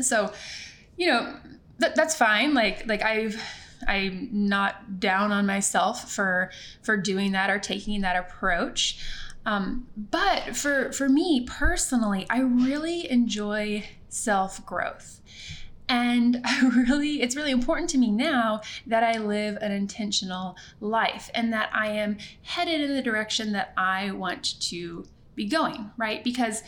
So, 0.00 0.32
you 0.96 1.08
know, 1.08 1.36
th- 1.80 1.94
that's 1.94 2.14
fine. 2.14 2.54
Like, 2.54 2.86
like 2.86 3.02
I've, 3.02 3.40
I'm 3.86 4.28
not 4.30 5.00
down 5.00 5.32
on 5.32 5.44
myself 5.44 6.12
for 6.12 6.52
for 6.82 6.96
doing 6.96 7.32
that 7.32 7.50
or 7.50 7.58
taking 7.58 8.02
that 8.02 8.16
approach. 8.16 8.98
Um, 9.44 9.88
but 9.96 10.56
for 10.56 10.92
for 10.92 11.08
me 11.08 11.44
personally, 11.46 12.26
I 12.30 12.40
really 12.40 13.10
enjoy 13.10 13.84
self 14.08 14.64
growth. 14.64 15.20
And 15.88 16.40
I 16.44 16.68
really, 16.68 17.22
it's 17.22 17.36
really 17.36 17.50
important 17.50 17.90
to 17.90 17.98
me 17.98 18.10
now 18.10 18.60
that 18.86 19.02
I 19.02 19.18
live 19.18 19.58
an 19.60 19.72
intentional 19.72 20.56
life 20.80 21.30
and 21.34 21.52
that 21.52 21.70
I 21.74 21.88
am 21.88 22.18
headed 22.42 22.80
in 22.80 22.94
the 22.94 23.02
direction 23.02 23.52
that 23.52 23.72
I 23.76 24.12
want 24.12 24.60
to 24.68 25.04
be 25.34 25.46
going, 25.46 25.90
right? 25.96 26.22
Because 26.22 26.62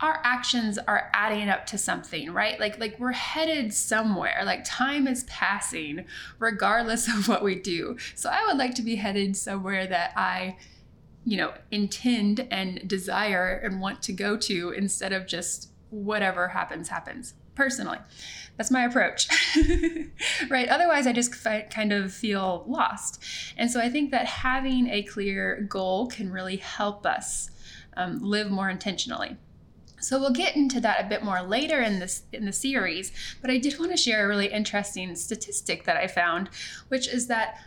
our 0.00 0.20
actions 0.24 0.78
are 0.78 1.10
adding 1.14 1.48
up 1.48 1.64
to 1.64 1.78
something 1.78 2.30
right 2.30 2.60
like 2.60 2.78
like 2.78 2.98
we're 2.98 3.12
headed 3.12 3.72
somewhere 3.72 4.42
like 4.44 4.62
time 4.62 5.08
is 5.08 5.24
passing 5.24 6.04
regardless 6.38 7.08
of 7.16 7.28
what 7.28 7.42
we 7.42 7.54
do 7.54 7.96
so 8.14 8.28
i 8.28 8.44
would 8.46 8.58
like 8.58 8.74
to 8.74 8.82
be 8.82 8.96
headed 8.96 9.34
somewhere 9.34 9.86
that 9.86 10.12
i 10.14 10.54
you 11.26 11.36
know 11.36 11.52
intend 11.70 12.48
and 12.50 12.88
desire 12.88 13.60
and 13.62 13.80
want 13.80 14.00
to 14.02 14.12
go 14.12 14.36
to 14.36 14.70
instead 14.70 15.12
of 15.12 15.26
just 15.26 15.70
whatever 15.90 16.48
happens 16.48 16.88
happens. 16.88 17.34
Personally 17.54 17.98
that's 18.56 18.70
my 18.70 18.84
approach. 18.84 19.28
Right? 20.50 20.68
Otherwise 20.68 21.06
i 21.06 21.12
just 21.12 21.34
kind 21.70 21.92
of 21.92 22.12
feel 22.12 22.64
lost. 22.66 23.22
And 23.56 23.70
so 23.70 23.80
i 23.80 23.90
think 23.90 24.10
that 24.12 24.26
having 24.26 24.88
a 24.88 25.02
clear 25.02 25.66
goal 25.68 26.06
can 26.06 26.30
really 26.30 26.56
help 26.56 27.04
us 27.04 27.50
um, 27.96 28.18
live 28.22 28.50
more 28.50 28.70
intentionally. 28.70 29.36
So 30.00 30.20
we'll 30.20 30.30
get 30.30 30.56
into 30.56 30.78
that 30.80 31.04
a 31.04 31.08
bit 31.08 31.24
more 31.24 31.42
later 31.42 31.80
in 31.80 31.98
this 31.98 32.22
in 32.32 32.44
the 32.44 32.52
series, 32.52 33.12
but 33.40 33.50
I 33.50 33.58
did 33.58 33.78
want 33.78 33.90
to 33.92 33.96
share 33.96 34.24
a 34.24 34.28
really 34.28 34.52
interesting 34.52 35.16
statistic 35.16 35.84
that 35.84 35.96
I 35.96 36.06
found, 36.06 36.50
which 36.88 37.08
is 37.08 37.26
that 37.28 37.58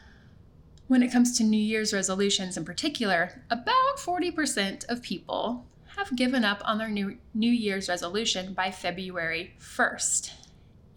when 0.89 1.03
it 1.03 1.11
comes 1.11 1.37
to 1.37 1.43
New 1.43 1.61
Year's 1.61 1.93
resolutions 1.93 2.57
in 2.57 2.65
particular, 2.65 3.43
about 3.51 3.97
40% 3.97 4.89
of 4.89 5.03
people 5.03 5.67
have 5.95 6.15
given 6.15 6.43
up 6.43 6.63
on 6.65 6.79
their 6.79 6.89
new 6.89 7.17
Year's 7.51 7.87
resolution 7.87 8.53
by 8.55 8.71
February 8.71 9.53
1st. 9.59 10.31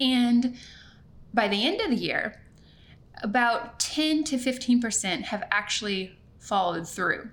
And 0.01 0.57
by 1.35 1.47
the 1.47 1.67
end 1.67 1.83
of 1.83 1.91
the 1.91 1.97
year, 1.97 2.41
about 3.23 3.79
10 3.81 4.25
to 4.25 4.39
15% 4.39 5.25
have 5.25 5.47
actually 5.51 6.19
followed 6.39 6.89
through. 6.89 7.29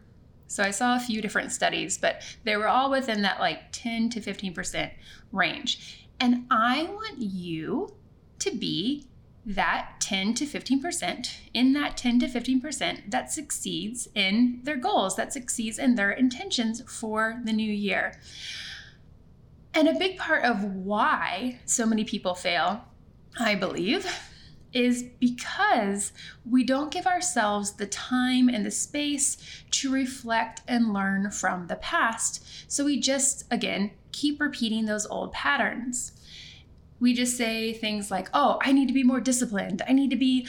So 0.47 0.61
I 0.61 0.71
saw 0.71 0.97
a 0.97 0.99
few 0.99 1.21
different 1.21 1.53
studies, 1.53 1.97
but 1.97 2.23
they 2.43 2.57
were 2.57 2.67
all 2.67 2.91
within 2.91 3.21
that 3.21 3.39
like 3.39 3.71
10 3.71 4.09
to 4.09 4.19
15% 4.19 4.91
range. 5.31 6.09
And 6.19 6.45
I 6.51 6.83
want 6.83 7.19
you 7.19 7.95
to 8.39 8.51
be 8.51 9.07
that 9.49 9.95
10 9.99 10.35
to 10.35 10.45
15% 10.45 11.31
in 11.55 11.73
that 11.73 11.97
10 11.97 12.19
to 12.19 12.27
15% 12.27 13.09
that 13.09 13.31
succeeds 13.31 14.07
in 14.13 14.59
their 14.63 14.77
goals, 14.77 15.15
that 15.15 15.33
succeeds 15.33 15.79
in 15.79 15.95
their 15.95 16.11
intentions 16.11 16.83
for 16.87 17.41
the 17.43 17.51
new 17.51 17.71
year. 17.71 18.13
And 19.73 19.87
a 19.87 19.97
big 19.97 20.17
part 20.17 20.43
of 20.43 20.63
why 20.63 21.59
so 21.65 21.87
many 21.87 22.03
people 22.03 22.35
fail, 22.35 22.85
I 23.39 23.55
believe, 23.55 24.05
is 24.71 25.01
because 25.19 26.11
we 26.47 26.63
don't 26.63 26.91
give 26.91 27.07
ourselves 27.07 27.71
the 27.71 27.87
time 27.87 28.49
and 28.49 28.63
the 28.63 28.71
space 28.71 29.37
to 29.71 29.91
reflect 29.91 30.61
and 30.67 30.93
learn 30.93 31.31
from 31.31 31.65
the 31.65 31.77
past. 31.77 32.45
So 32.71 32.85
we 32.85 32.99
just, 32.99 33.45
again, 33.49 33.91
keep 34.11 34.39
repeating 34.39 34.85
those 34.85 35.07
old 35.07 35.31
patterns. 35.31 36.11
We 36.99 37.13
just 37.13 37.37
say 37.37 37.73
things 37.73 38.11
like, 38.11 38.29
oh, 38.33 38.59
I 38.61 38.71
need 38.71 38.87
to 38.87 38.93
be 38.93 39.03
more 39.03 39.19
disciplined. 39.19 39.81
I 39.87 39.93
need 39.93 40.09
to 40.09 40.15
be 40.15 40.47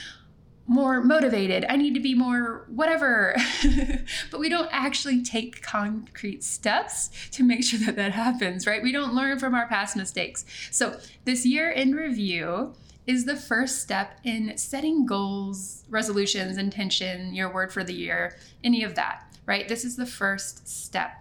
more 0.66 1.02
motivated. 1.02 1.66
I 1.68 1.76
need 1.76 1.94
to 1.94 2.00
be 2.00 2.14
more 2.14 2.64
whatever. 2.68 3.34
but 4.30 4.38
we 4.38 4.48
don't 4.48 4.68
actually 4.70 5.22
take 5.22 5.62
concrete 5.62 6.44
steps 6.44 7.10
to 7.32 7.42
make 7.42 7.64
sure 7.68 7.80
that 7.80 7.96
that 7.96 8.12
happens, 8.12 8.66
right? 8.66 8.82
We 8.82 8.92
don't 8.92 9.14
learn 9.14 9.38
from 9.38 9.54
our 9.54 9.66
past 9.66 9.96
mistakes. 9.96 10.44
So, 10.70 10.98
this 11.24 11.44
year 11.44 11.70
in 11.70 11.94
review, 11.94 12.74
is 13.06 13.24
the 13.24 13.36
first 13.36 13.80
step 13.80 14.20
in 14.24 14.56
setting 14.56 15.04
goals, 15.04 15.84
resolutions, 15.88 16.58
intention, 16.58 17.34
your 17.34 17.52
word 17.52 17.72
for 17.72 17.82
the 17.82 17.92
year, 17.92 18.36
any 18.62 18.84
of 18.84 18.94
that, 18.94 19.24
right? 19.46 19.66
This 19.68 19.84
is 19.84 19.96
the 19.96 20.06
first 20.06 20.68
step. 20.68 21.12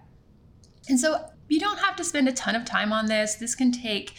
And 0.88 1.00
so 1.00 1.30
you 1.48 1.60
don't 1.60 1.80
have 1.80 1.96
to 1.96 2.04
spend 2.04 2.28
a 2.28 2.34
ton 2.34 2.56
of 2.56 2.64
time 2.64 2.94
on 2.94 3.08
this. 3.08 3.36
This 3.36 3.56
can 3.56 3.72
take 3.72 4.14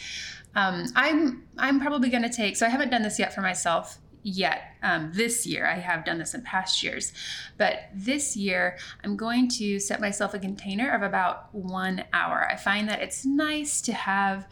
um, 0.55 0.85
I'm 0.95 1.43
I'm 1.57 1.79
probably 1.79 2.09
going 2.09 2.23
to 2.23 2.29
take 2.29 2.57
so 2.57 2.65
I 2.65 2.69
haven't 2.69 2.89
done 2.89 3.03
this 3.03 3.19
yet 3.19 3.33
for 3.33 3.41
myself 3.41 3.97
yet 4.23 4.75
um, 4.83 5.11
this 5.13 5.47
year. 5.47 5.65
I 5.65 5.79
have 5.79 6.05
done 6.05 6.19
this 6.19 6.33
in 6.33 6.43
past 6.43 6.83
years, 6.83 7.13
but 7.57 7.89
this 7.93 8.35
year 8.35 8.77
I'm 9.03 9.17
going 9.17 9.47
to 9.49 9.79
set 9.79 9.99
myself 9.99 10.33
a 10.33 10.39
container 10.39 10.91
of 10.91 11.01
about 11.01 11.53
one 11.55 12.03
hour. 12.13 12.47
I 12.49 12.55
find 12.55 12.87
that 12.89 13.01
it's 13.01 13.25
nice 13.25 13.81
to 13.81 13.93
have 13.93 14.47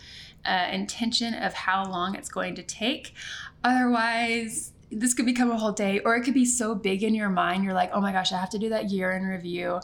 uh, 0.45 0.69
intention 0.71 1.33
of 1.33 1.53
how 1.53 1.89
long 1.89 2.15
it's 2.15 2.29
going 2.29 2.55
to 2.55 2.63
take. 2.63 3.13
Otherwise, 3.63 4.71
this 4.91 5.13
could 5.13 5.25
become 5.25 5.51
a 5.51 5.57
whole 5.57 5.71
day, 5.71 5.99
or 5.99 6.15
it 6.15 6.23
could 6.23 6.33
be 6.33 6.45
so 6.45 6.73
big 6.73 7.03
in 7.03 7.13
your 7.13 7.29
mind, 7.29 7.63
you're 7.63 7.73
like, 7.73 7.91
oh 7.93 8.01
my 8.01 8.11
gosh, 8.11 8.31
I 8.31 8.39
have 8.39 8.49
to 8.51 8.59
do 8.59 8.69
that 8.69 8.89
year 8.89 9.11
in 9.11 9.23
review. 9.23 9.79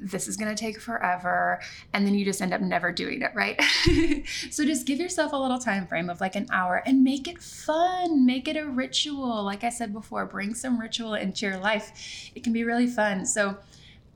This 0.00 0.28
is 0.28 0.36
going 0.36 0.54
to 0.54 0.60
take 0.60 0.80
forever. 0.80 1.60
And 1.92 2.06
then 2.06 2.14
you 2.14 2.24
just 2.24 2.40
end 2.40 2.54
up 2.54 2.60
never 2.60 2.92
doing 2.92 3.22
it, 3.22 3.32
right? 3.34 3.60
so 4.50 4.64
just 4.64 4.86
give 4.86 4.98
yourself 4.98 5.32
a 5.32 5.36
little 5.36 5.58
time 5.58 5.86
frame 5.86 6.10
of 6.10 6.20
like 6.20 6.36
an 6.36 6.46
hour 6.50 6.82
and 6.86 7.04
make 7.04 7.28
it 7.28 7.42
fun. 7.42 8.24
Make 8.24 8.48
it 8.48 8.56
a 8.56 8.66
ritual. 8.66 9.42
Like 9.44 9.64
I 9.64 9.70
said 9.70 9.92
before, 9.92 10.26
bring 10.26 10.54
some 10.54 10.80
ritual 10.80 11.14
into 11.14 11.46
your 11.46 11.58
life. 11.58 12.30
It 12.34 12.42
can 12.42 12.52
be 12.52 12.64
really 12.64 12.86
fun. 12.86 13.26
So, 13.26 13.56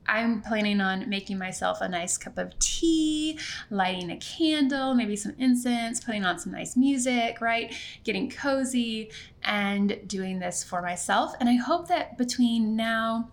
I'm 0.07 0.41
planning 0.41 0.81
on 0.81 1.09
making 1.09 1.37
myself 1.37 1.81
a 1.81 1.87
nice 1.87 2.17
cup 2.17 2.37
of 2.37 2.57
tea, 2.59 3.39
lighting 3.69 4.11
a 4.11 4.17
candle, 4.17 4.93
maybe 4.93 5.15
some 5.15 5.33
incense, 5.39 5.99
putting 5.99 6.25
on 6.25 6.37
some 6.37 6.51
nice 6.51 6.77
music, 6.77 7.41
right? 7.41 7.73
Getting 8.03 8.29
cozy 8.29 9.11
and 9.43 9.99
doing 10.07 10.39
this 10.39 10.63
for 10.63 10.81
myself. 10.81 11.33
And 11.39 11.49
I 11.49 11.55
hope 11.55 11.87
that 11.87 12.17
between 12.17 12.75
now 12.75 13.29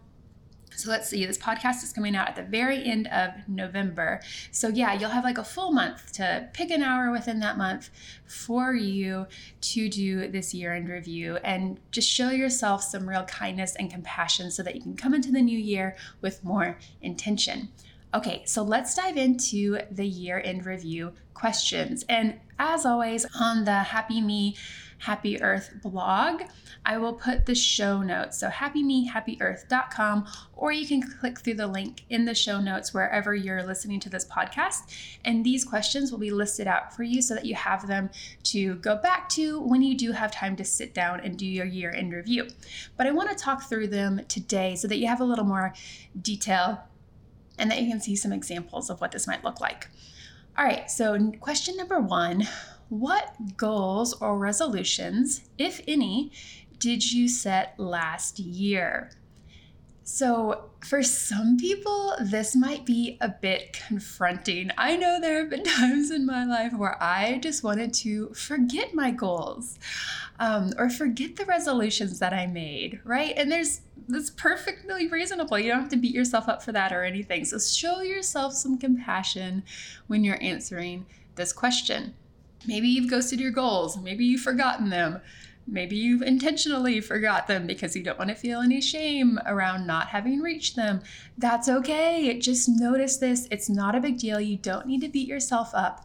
so 0.83 0.91
let's 0.91 1.09
see, 1.09 1.25
this 1.25 1.39
podcast 1.39 1.85
is 1.85 1.93
coming 1.93 2.17
out 2.17 2.29
at 2.29 2.35
the 2.35 2.43
very 2.43 2.85
end 2.85 3.07
of 3.09 3.31
November. 3.47 4.21
So, 4.51 4.67
yeah, 4.69 4.95
you'll 4.95 5.11
have 5.11 5.23
like 5.23 5.39
a 5.39 5.45
full 5.45 5.71
month 5.71 6.13
to 6.15 6.49
pick 6.53 6.71
an 6.71 6.83
hour 6.83 7.13
within 7.13 7.39
that 7.39 7.57
month 7.57 7.91
for 8.27 8.75
you 8.75 9.27
to 9.61 9.89
do 9.89 10.27
this 10.27 10.53
year 10.53 10.75
end 10.75 10.89
review 10.89 11.37
and 11.45 11.79
just 11.93 12.11
show 12.11 12.31
yourself 12.31 12.83
some 12.83 13.09
real 13.09 13.25
kindness 13.25 13.77
and 13.77 13.93
compassion 13.93 14.51
so 14.51 14.63
that 14.65 14.75
you 14.75 14.83
can 14.83 14.97
come 14.97 15.15
into 15.15 15.31
the 15.31 15.41
new 15.41 15.59
year 15.59 15.97
with 16.21 16.43
more 16.43 16.79
intention. 17.01 17.69
Okay, 18.13 18.43
so 18.45 18.63
let's 18.63 18.95
dive 18.95 19.17
into 19.17 19.79
the 19.91 20.07
year 20.07 20.43
end 20.45 20.67
review 20.67 21.13
questions. 21.33 22.05
And 22.09 22.41
as 22.59 22.85
always, 22.85 23.25
on 23.39 23.65
the 23.65 23.85
Happy 23.85 24.21
Me 24.21 24.57
Happy 25.03 25.43
Earth 25.43 25.75
blog. 25.83 26.43
I 26.87 26.97
will 26.97 27.15
put 27.15 27.45
the 27.45 27.57
show 27.57 28.03
notes, 28.03 28.39
so 28.39 28.49
happymehappyearth.com, 28.49 30.27
or 30.55 30.71
you 30.71 30.87
can 30.87 31.03
click 31.03 31.41
through 31.41 31.55
the 31.55 31.67
link 31.67 32.05
in 32.09 32.25
the 32.25 32.37
show 32.37 32.61
notes 32.61 32.95
wherever 32.95 33.35
you're 33.35 33.65
listening 33.65 33.99
to 33.99 34.09
this 34.09 34.25
podcast. 34.25 34.95
And 35.25 35.45
these 35.45 35.65
questions 35.65 36.13
will 36.13 36.21
be 36.21 36.31
listed 36.31 36.69
out 36.69 36.95
for 36.95 37.03
you 37.03 37.21
so 37.21 37.35
that 37.35 37.45
you 37.45 37.57
have 37.57 37.89
them 37.89 38.11
to 38.45 38.77
go 38.77 38.95
back 38.95 39.29
to 39.31 39.61
when 39.63 39.83
you 39.83 39.97
do 39.97 40.13
have 40.13 40.31
time 40.31 40.55
to 40.55 40.65
sit 40.65 40.95
down 40.95 41.19
and 41.19 41.37
do 41.37 41.47
your 41.47 41.67
year 41.67 41.91
in 41.91 42.11
review. 42.11 42.47
But 42.97 43.09
I 43.09 43.11
want 43.11 43.29
to 43.31 43.35
talk 43.35 43.65
through 43.65 43.89
them 43.89 44.21
today 44.29 44.77
so 44.77 44.87
that 44.87 44.99
you 44.99 45.09
have 45.09 45.21
a 45.21 45.25
little 45.25 45.45
more 45.45 45.75
detail 46.21 46.81
and 47.59 47.69
that 47.73 47.83
you 47.83 47.91
can 47.91 48.01
see 48.01 48.15
some 48.15 48.33
examples 48.33 48.89
of 48.89 49.01
what 49.01 49.11
this 49.11 49.27
might 49.27 49.43
look 49.43 49.61
like. 49.61 49.89
All 50.57 50.65
right, 50.65 50.89
so 50.89 51.33
question 51.41 51.77
number 51.77 51.99
one 51.99 52.47
what 52.93 53.57
goals 53.57 54.13
or 54.21 54.39
resolutions, 54.39 55.49
if 55.57 55.81
any, 55.89 56.31
did 56.79 57.11
you 57.11 57.27
set 57.27 57.73
last 57.79 58.39
year? 58.39 59.11
So, 60.05 60.69
for 60.81 61.03
some 61.03 61.57
people, 61.57 62.15
this 62.21 62.55
might 62.55 62.85
be 62.85 63.17
a 63.23 63.31
bit 63.31 63.73
confronting. 63.89 64.73
I 64.77 64.97
know 64.97 65.19
there 65.19 65.39
have 65.39 65.49
been 65.49 65.65
times 65.81 66.11
in 66.11 66.27
my 66.27 66.45
life 66.45 66.75
where 66.75 67.03
I 67.03 67.39
just 67.39 67.65
wanted 67.65 67.95
to 67.95 68.29
forget 68.35 68.95
my 68.95 69.11
goals 69.11 69.79
um, 70.39 70.75
or 70.77 70.91
forget 70.91 71.37
the 71.37 71.47
resolutions 71.47 72.19
that 72.19 72.35
I 72.35 72.47
made, 72.47 73.01
right? 73.05 73.33
And 73.39 73.51
there's 73.51 73.81
that's 74.07 74.29
perfectly 74.29 75.09
reasonable. 75.09 75.59
You 75.59 75.71
don't 75.71 75.81
have 75.81 75.89
to 75.91 75.97
beat 75.97 76.15
yourself 76.15 76.47
up 76.47 76.63
for 76.63 76.73
that 76.73 76.93
or 76.93 77.05
anything. 77.05 77.47
So, 77.47 77.59
show 77.59 78.03
yourself 78.03 78.53
some 78.53 78.77
compassion 78.77 79.63
when 80.09 80.25
you're 80.25 80.43
answering 80.43 81.07
this 81.37 81.55
question. 81.55 82.13
Maybe 82.67 82.89
you've 82.89 83.11
ghosted 83.11 83.41
your 83.41 83.51
goals, 83.51 83.97
maybe 83.99 84.25
you've 84.25 84.43
forgotten 84.43 84.91
them. 84.91 85.21
Maybe 85.67 85.97
you've 85.97 86.23
intentionally 86.23 87.01
forgot 87.01 87.47
them 87.47 87.69
because 87.69 87.95
you 87.95 88.03
don't 88.03 88.19
want 88.19 88.31
to 88.31 88.37
feel 88.37 88.61
any 88.61 88.81
shame 88.81 89.39
around 89.47 89.87
not 89.87 90.09
having 90.09 90.41
reached 90.41 90.75
them. 90.75 91.03
That's 91.39 91.69
okay. 91.69 92.37
Just 92.39 92.69
notice 92.69 93.19
this. 93.19 93.47
It's 93.51 93.71
not 93.71 93.95
a 93.95 94.01
big 94.01 94.19
deal. 94.19 94.41
You 94.41 94.57
don't 94.57 94.87
need 94.87 95.03
to 95.03 95.09
beat 95.09 95.29
yourself 95.29 95.71
up. 95.73 96.05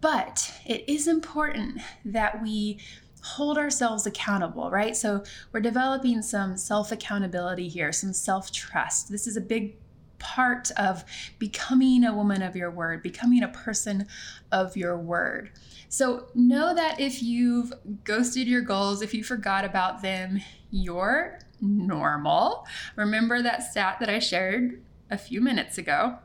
But 0.00 0.54
it 0.64 0.88
is 0.88 1.06
important 1.08 1.80
that 2.06 2.42
we 2.42 2.80
hold 3.22 3.58
ourselves 3.58 4.06
accountable, 4.06 4.70
right? 4.70 4.96
So 4.96 5.24
we're 5.52 5.60
developing 5.60 6.22
some 6.22 6.56
self 6.56 6.92
accountability 6.92 7.68
here, 7.68 7.92
some 7.92 8.12
self 8.12 8.52
trust. 8.52 9.10
This 9.10 9.26
is 9.26 9.36
a 9.36 9.40
big 9.40 9.76
part 10.18 10.70
of 10.76 11.04
becoming 11.38 12.04
a 12.04 12.14
woman 12.14 12.40
of 12.40 12.56
your 12.56 12.70
word, 12.70 13.02
becoming 13.02 13.42
a 13.42 13.48
person 13.48 14.06
of 14.52 14.76
your 14.76 14.96
word. 14.96 15.50
So 15.88 16.26
know 16.34 16.74
that 16.74 17.00
if 17.00 17.22
you've 17.22 17.72
ghosted 18.04 18.46
your 18.46 18.62
goals, 18.62 19.02
if 19.02 19.14
you 19.14 19.22
forgot 19.22 19.64
about 19.64 20.02
them, 20.02 20.40
you're 20.70 21.38
normal. 21.60 22.66
Remember 22.96 23.42
that 23.42 23.62
stat 23.62 23.98
that 24.00 24.08
I 24.08 24.18
shared 24.18 24.82
a 25.10 25.18
few 25.18 25.40
minutes 25.40 25.78
ago. 25.78 26.18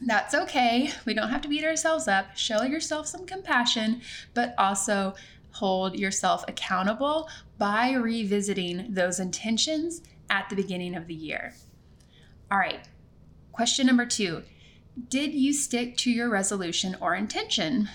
That's 0.00 0.34
okay. 0.34 0.90
We 1.04 1.14
don't 1.14 1.28
have 1.30 1.42
to 1.42 1.48
beat 1.48 1.64
ourselves 1.64 2.08
up. 2.08 2.36
Show 2.36 2.62
yourself 2.62 3.06
some 3.06 3.26
compassion, 3.26 4.02
but 4.34 4.54
also 4.58 5.14
hold 5.52 5.98
yourself 5.98 6.44
accountable 6.48 7.28
by 7.58 7.92
revisiting 7.92 8.86
those 8.88 9.20
intentions 9.20 10.02
at 10.30 10.48
the 10.48 10.56
beginning 10.56 10.96
of 10.96 11.06
the 11.06 11.14
year. 11.14 11.54
All 12.50 12.58
right, 12.58 12.80
question 13.52 13.86
number 13.86 14.06
two 14.06 14.42
Did 15.08 15.34
you 15.34 15.52
stick 15.52 15.96
to 15.98 16.10
your 16.10 16.28
resolution 16.28 16.96
or 17.00 17.14
intention? 17.14 17.88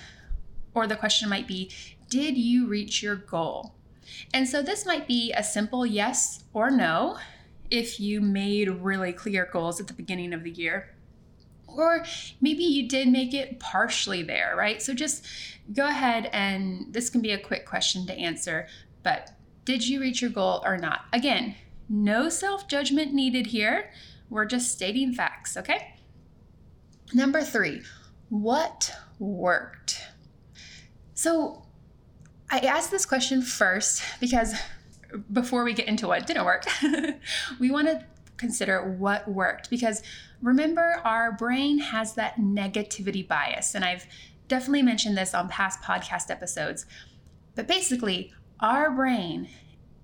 Or 0.78 0.86
the 0.86 0.96
question 0.96 1.28
might 1.28 1.48
be, 1.48 1.72
did 2.08 2.38
you 2.38 2.68
reach 2.68 3.02
your 3.02 3.16
goal? 3.16 3.74
And 4.32 4.48
so 4.48 4.62
this 4.62 4.86
might 4.86 5.08
be 5.08 5.34
a 5.34 5.42
simple 5.42 5.88
yes 5.88 6.44
or 6.54 6.70
no 6.70 7.18
if 7.72 8.00
you 8.00 8.22
made 8.22 8.70
really 8.70 9.12
clear 9.12 9.50
goals 9.52 9.82
at 9.82 9.88
the 9.88 9.94
beginning 9.94 10.34
of 10.34 10.44
the 10.44 10.52
year. 10.52 10.96
Or 11.66 12.06
maybe 12.42 12.64
you 12.64 12.88
did 12.88 13.08
make 13.08 13.34
it 13.34 13.60
partially 13.60 14.22
there, 14.22 14.54
right? 14.56 14.80
So 14.80 14.94
just 14.94 15.26
go 15.74 15.88
ahead 15.88 16.30
and 16.32 16.94
this 16.94 17.10
can 17.10 17.22
be 17.22 17.32
a 17.32 17.40
quick 17.40 17.66
question 17.66 18.06
to 18.06 18.14
answer, 18.14 18.68
but 19.02 19.32
did 19.66 19.88
you 19.88 20.00
reach 20.00 20.22
your 20.22 20.30
goal 20.30 20.62
or 20.64 20.78
not? 20.78 21.06
Again, 21.12 21.56
no 21.90 22.30
self 22.30 22.68
judgment 22.68 23.16
needed 23.16 23.48
here. 23.48 23.90
We're 24.30 24.46
just 24.46 24.72
stating 24.72 25.14
facts, 25.14 25.58
okay? 25.58 25.96
Number 27.16 27.42
three, 27.42 27.82
what 28.30 28.94
worked? 29.18 30.04
So 31.18 31.64
I 32.52 32.60
asked 32.60 32.92
this 32.92 33.04
question 33.04 33.42
first 33.42 34.04
because 34.20 34.54
before 35.34 35.64
we 35.64 35.74
get 35.74 35.88
into 35.88 36.08
what 36.08 36.28
didn't 36.28 36.46
work, 36.46 36.66
we 37.60 37.72
want 37.72 37.88
to 37.88 38.06
consider 38.38 38.84
what 38.84 39.28
worked 39.28 39.72
because 39.72 40.04
remember, 40.44 41.02
our 41.04 41.32
brain 41.32 41.80
has 41.80 42.14
that 42.14 42.36
negativity 42.36 43.28
bias. 43.28 43.74
And 43.74 43.84
I've 43.84 44.06
definitely 44.48 44.84
mentioned 44.84 45.18
this 45.18 45.34
on 45.34 45.50
past 45.50 45.82
podcast 45.82 46.30
episodes. 46.30 46.86
But 47.56 47.68
basically, 47.68 48.32
our 48.60 48.92
brain 48.92 49.50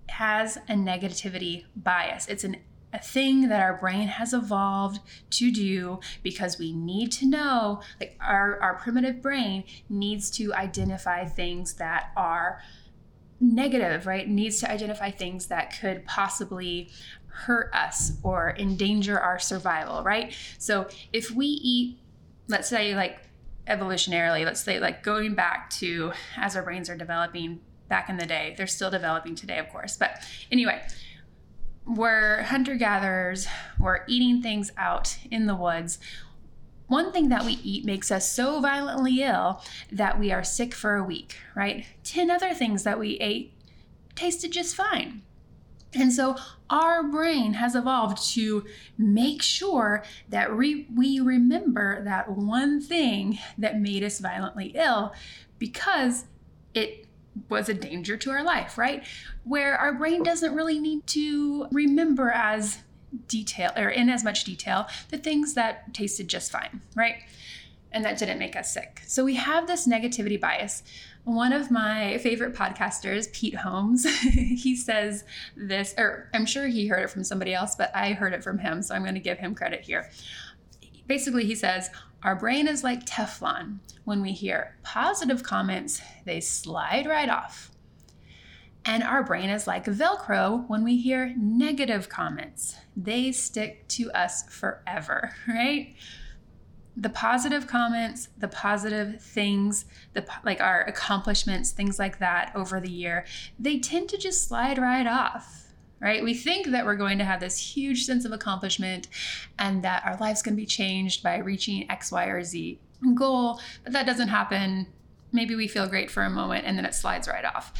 has 0.09 0.57
a 0.67 0.73
negativity 0.73 1.65
bias. 1.75 2.27
It's 2.27 2.43
an 2.43 2.57
a 2.93 2.99
thing 2.99 3.49
that 3.49 3.61
our 3.61 3.75
brain 3.75 4.07
has 4.07 4.33
evolved 4.33 4.99
to 5.31 5.51
do 5.51 5.99
because 6.21 6.59
we 6.59 6.71
need 6.71 7.11
to 7.11 7.25
know 7.25 7.81
like 7.99 8.15
our, 8.21 8.59
our 8.61 8.75
primitive 8.75 9.21
brain 9.21 9.63
needs 9.89 10.29
to 10.29 10.53
identify 10.53 11.25
things 11.25 11.73
that 11.73 12.11
are 12.15 12.61
negative 13.41 14.05
right? 14.05 14.29
Needs 14.29 14.59
to 14.59 14.71
identify 14.71 15.09
things 15.09 15.47
that 15.47 15.77
could 15.79 16.05
possibly 16.05 16.89
hurt 17.25 17.73
us 17.73 18.13
or 18.21 18.55
endanger 18.57 19.19
our 19.19 19.39
survival 19.39 20.03
right? 20.03 20.35
So 20.59 20.87
if 21.11 21.31
we 21.31 21.47
eat 21.47 21.99
let's 22.47 22.69
say 22.69 22.93
like 22.95 23.19
evolutionarily 23.67 24.45
let's 24.45 24.61
say 24.61 24.79
like 24.79 25.03
going 25.03 25.33
back 25.33 25.69
to 25.69 26.11
as 26.35 26.55
our 26.55 26.61
brains 26.61 26.89
are 26.89 26.97
developing 26.97 27.59
back 27.87 28.09
in 28.09 28.17
the 28.17 28.25
day 28.25 28.53
they're 28.57 28.67
still 28.67 28.91
developing 28.91 29.35
today 29.35 29.57
of 29.57 29.69
course 29.69 29.95
but 29.95 30.17
anyway 30.51 30.81
we're 31.85 32.43
hunter 32.43 32.75
gatherers, 32.75 33.47
we're 33.79 34.01
eating 34.07 34.41
things 34.41 34.71
out 34.77 35.17
in 35.29 35.45
the 35.45 35.55
woods. 35.55 35.99
One 36.87 37.11
thing 37.11 37.29
that 37.29 37.45
we 37.45 37.53
eat 37.63 37.85
makes 37.85 38.11
us 38.11 38.31
so 38.31 38.59
violently 38.59 39.23
ill 39.23 39.61
that 39.91 40.19
we 40.19 40.31
are 40.31 40.43
sick 40.43 40.73
for 40.73 40.95
a 40.95 41.03
week, 41.03 41.37
right? 41.55 41.85
10 42.03 42.29
other 42.29 42.53
things 42.53 42.83
that 42.83 42.99
we 42.99 43.17
ate 43.17 43.53
tasted 44.15 44.51
just 44.51 44.75
fine. 44.75 45.21
And 45.95 46.11
so 46.11 46.35
our 46.69 47.03
brain 47.03 47.53
has 47.53 47.75
evolved 47.75 48.23
to 48.31 48.65
make 48.97 49.41
sure 49.41 50.03
that 50.29 50.55
we, 50.55 50.87
we 50.93 51.19
remember 51.19 52.03
that 52.03 52.29
one 52.29 52.81
thing 52.81 53.37
that 53.57 53.79
made 53.79 54.03
us 54.03 54.19
violently 54.19 54.73
ill 54.75 55.13
because 55.59 56.25
it 56.73 57.05
was 57.49 57.69
a 57.69 57.73
danger 57.73 58.17
to 58.17 58.31
our 58.31 58.43
life, 58.43 58.77
right? 58.77 59.03
Where 59.43 59.77
our 59.77 59.93
brain 59.93 60.23
doesn't 60.23 60.53
really 60.53 60.79
need 60.79 61.05
to 61.07 61.67
remember 61.71 62.29
as 62.29 62.79
detail 63.27 63.71
or 63.77 63.89
in 63.89 64.09
as 64.09 64.23
much 64.23 64.43
detail 64.43 64.87
the 65.09 65.17
things 65.17 65.53
that 65.53 65.93
tasted 65.93 66.27
just 66.27 66.51
fine, 66.51 66.81
right? 66.95 67.17
And 67.91 68.03
that 68.05 68.17
didn't 68.17 68.39
make 68.39 68.55
us 68.55 68.73
sick. 68.73 69.01
So 69.05 69.23
we 69.23 69.35
have 69.35 69.67
this 69.67 69.87
negativity 69.87 70.39
bias. 70.39 70.83
One 71.25 71.53
of 71.53 71.71
my 71.71 72.17
favorite 72.17 72.53
podcasters, 72.53 73.31
Pete 73.31 73.55
Holmes, 73.55 74.05
he 74.33 74.75
says 74.75 75.23
this, 75.55 75.93
or 75.97 76.29
I'm 76.33 76.45
sure 76.45 76.67
he 76.67 76.87
heard 76.87 77.03
it 77.03 77.09
from 77.09 77.23
somebody 77.23 77.53
else, 77.53 77.75
but 77.75 77.95
I 77.95 78.13
heard 78.13 78.33
it 78.33 78.43
from 78.43 78.57
him, 78.57 78.81
so 78.81 78.95
I'm 78.95 79.03
going 79.03 79.13
to 79.13 79.21
give 79.21 79.37
him 79.37 79.55
credit 79.55 79.81
here. 79.81 80.09
Basically, 81.07 81.45
he 81.45 81.55
says, 81.55 81.89
Our 82.23 82.35
brain 82.37 82.69
is 82.69 82.85
like 82.85 83.05
Teflon. 83.05 83.79
When 84.05 84.21
we 84.21 84.31
hear 84.31 84.77
positive 84.81 85.43
comments, 85.43 86.01
they 86.25 86.39
slide 86.39 87.05
right 87.05 87.27
off. 87.27 87.71
And 88.85 89.03
our 89.03 89.23
brain 89.23 89.49
is 89.49 89.67
like 89.67 89.85
Velcro 89.85 90.67
when 90.69 90.83
we 90.83 90.97
hear 90.97 91.33
negative 91.37 92.07
comments. 92.07 92.75
They 92.95 93.31
stick 93.33 93.87
to 93.89 94.09
us 94.11 94.43
forever, 94.49 95.35
right? 95.47 95.95
The 96.95 97.09
positive 97.09 97.67
comments, 97.67 98.29
the 98.37 98.47
positive 98.47 99.21
things, 99.21 99.85
the 100.13 100.25
like 100.45 100.61
our 100.61 100.81
accomplishments, 100.81 101.71
things 101.71 101.99
like 101.99 102.19
that 102.19 102.51
over 102.55 102.79
the 102.79 102.91
year, 102.91 103.25
they 103.59 103.79
tend 103.79 104.09
to 104.09 104.17
just 104.17 104.47
slide 104.47 104.77
right 104.77 105.07
off 105.07 105.62
right? 106.03 106.21
We 106.21 106.33
think 106.33 106.67
that 106.67 106.85
we're 106.85 106.97
going 106.97 107.17
to 107.17 107.23
have 107.23 107.39
this 107.39 107.57
huge 107.57 108.03
sense 108.03 108.25
of 108.25 108.33
accomplishment 108.33 109.07
and 109.57 109.81
that 109.83 110.03
our 110.05 110.17
life's 110.17 110.41
going 110.41 110.55
to 110.55 110.61
be 110.61 110.65
changed 110.65 111.23
by 111.23 111.37
reaching 111.37 111.89
X, 111.89 112.11
Y, 112.11 112.25
or 112.25 112.43
Z 112.43 112.77
goal, 113.15 113.59
but 113.85 113.93
that 113.93 114.05
doesn't 114.05 114.27
happen. 114.27 114.87
Maybe 115.31 115.55
we 115.55 115.67
feel 115.67 115.87
great 115.87 116.11
for 116.11 116.23
a 116.23 116.29
moment 116.29 116.65
and 116.65 116.77
then 116.77 116.85
it 116.85 116.93
slides 116.93 117.27
right 117.27 117.45
off. 117.45 117.73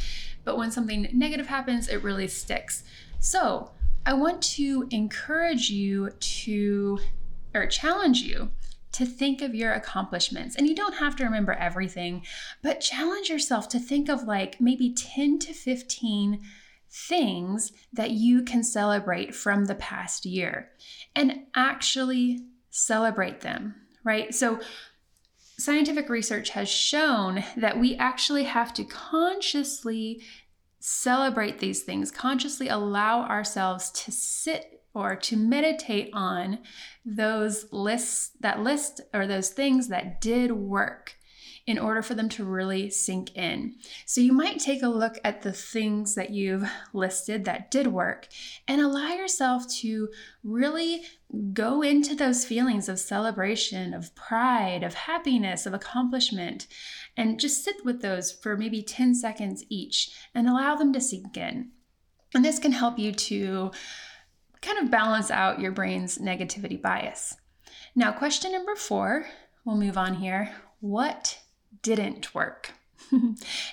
But 0.46 0.58
when 0.58 0.72
something 0.72 1.10
negative 1.14 1.48
happens, 1.48 1.90
it 1.90 2.02
really 2.02 2.30
sticks. 2.30 2.84
So 3.20 3.72
I 4.06 4.14
want 4.14 4.42
to 4.54 4.88
encourage 4.90 5.70
you 5.70 6.10
to, 6.10 7.00
or 7.54 7.68
challenge 7.68 8.22
you 8.22 8.52
to 8.94 9.06
think 9.06 9.42
of 9.42 9.54
your 9.54 9.74
accomplishments. 9.74 10.56
And 10.56 10.68
you 10.68 10.76
don't 10.76 10.96
have 10.96 11.16
to 11.18 11.26
remember 11.26 11.54
everything, 11.54 12.24
but 12.62 12.80
challenge 12.80 13.30
yourself 13.30 13.68
to 13.70 13.80
think 13.80 14.08
of 14.08 14.24
like 14.24 14.62
maybe 14.62 14.94
10 14.94 15.40
to 15.40 15.54
15 15.54 16.42
things 16.94 17.72
that 17.92 18.12
you 18.12 18.44
can 18.44 18.64
celebrate 18.64 19.34
from 19.34 19.66
the 19.66 19.76
past 19.76 20.26
year 20.26 20.70
and 21.16 21.42
actually 21.56 22.46
celebrate 22.70 23.42
them, 23.42 23.74
right? 24.04 24.34
So 24.34 24.60
scientific 25.58 26.08
research 26.08 26.52
has 26.52 26.70
shown 26.70 27.44
that 27.58 27.80
we 27.80 27.96
actually 27.96 28.44
have 28.44 28.74
to 28.76 28.84
consciously 28.84 30.22
celebrate 30.80 31.60
these 31.60 31.82
things, 31.82 32.12
consciously 32.12 32.68
allow 32.68 33.22
ourselves 33.22 33.90
to 33.92 34.12
sit 34.12 34.82
or 34.94 35.16
to 35.16 35.36
meditate 35.36 36.12
on 36.14 36.60
those 37.04 37.66
lists, 37.72 38.32
that 38.42 38.60
list 38.60 39.02
or 39.14 39.26
those 39.26 39.50
things 39.50 39.88
that 39.88 40.22
did 40.22 40.52
work 40.52 41.16
in 41.66 41.80
order 41.80 42.02
for 42.02 42.14
them 42.14 42.28
to 42.28 42.44
really 42.44 42.90
sink 42.90 43.36
in. 43.38 43.76
So 44.06 44.20
you 44.20 44.34
might 44.34 44.60
take 44.60 44.84
a 44.84 44.90
look 44.90 45.18
at 45.24 45.42
the 45.42 45.54
things 45.54 46.14
that 46.16 46.32
you've 46.32 46.70
listed 46.92 47.46
that 47.46 47.72
did 47.72 47.88
work 47.88 48.28
and 48.68 48.82
allow 48.82 49.14
yourself 49.14 49.70
to 49.76 50.10
really 50.44 51.04
go 51.54 51.82
into 51.82 52.16
those 52.16 52.44
feelings 52.44 52.90
of 52.90 53.00
celebration, 53.00 53.94
of 53.94 54.14
pride, 54.14 54.84
of 54.84 54.94
happiness, 54.94 55.66
of 55.66 55.74
accomplishment, 55.74 56.68
and 57.16 57.40
just 57.40 57.64
sit 57.64 57.86
with 57.86 58.02
those 58.02 58.32
for 58.32 58.58
maybe 58.58 58.84
10 58.84 59.16
seconds 59.16 59.64
each 59.70 60.12
and 60.36 60.50
allow 60.50 60.76
them 60.76 60.92
to 60.92 61.00
sink 61.00 61.38
in. 61.38 61.72
And 62.36 62.44
this 62.44 62.60
can 62.60 62.74
help 62.74 63.00
you 63.00 63.14
to 63.14 63.72
kind 64.62 64.80
of 64.80 64.92
balance 64.92 65.32
out 65.32 65.60
your 65.60 65.72
brain's 65.72 66.18
negativity 66.18 66.82
bias. 66.82 67.38
Now, 67.96 68.12
question 68.12 68.52
number 68.52 68.76
four, 68.76 69.28
we'll 69.64 69.78
move 69.78 69.98
on 69.98 70.16
here. 70.16 70.54
What 70.80 71.40
didn't 71.82 72.34
work? 72.34 72.72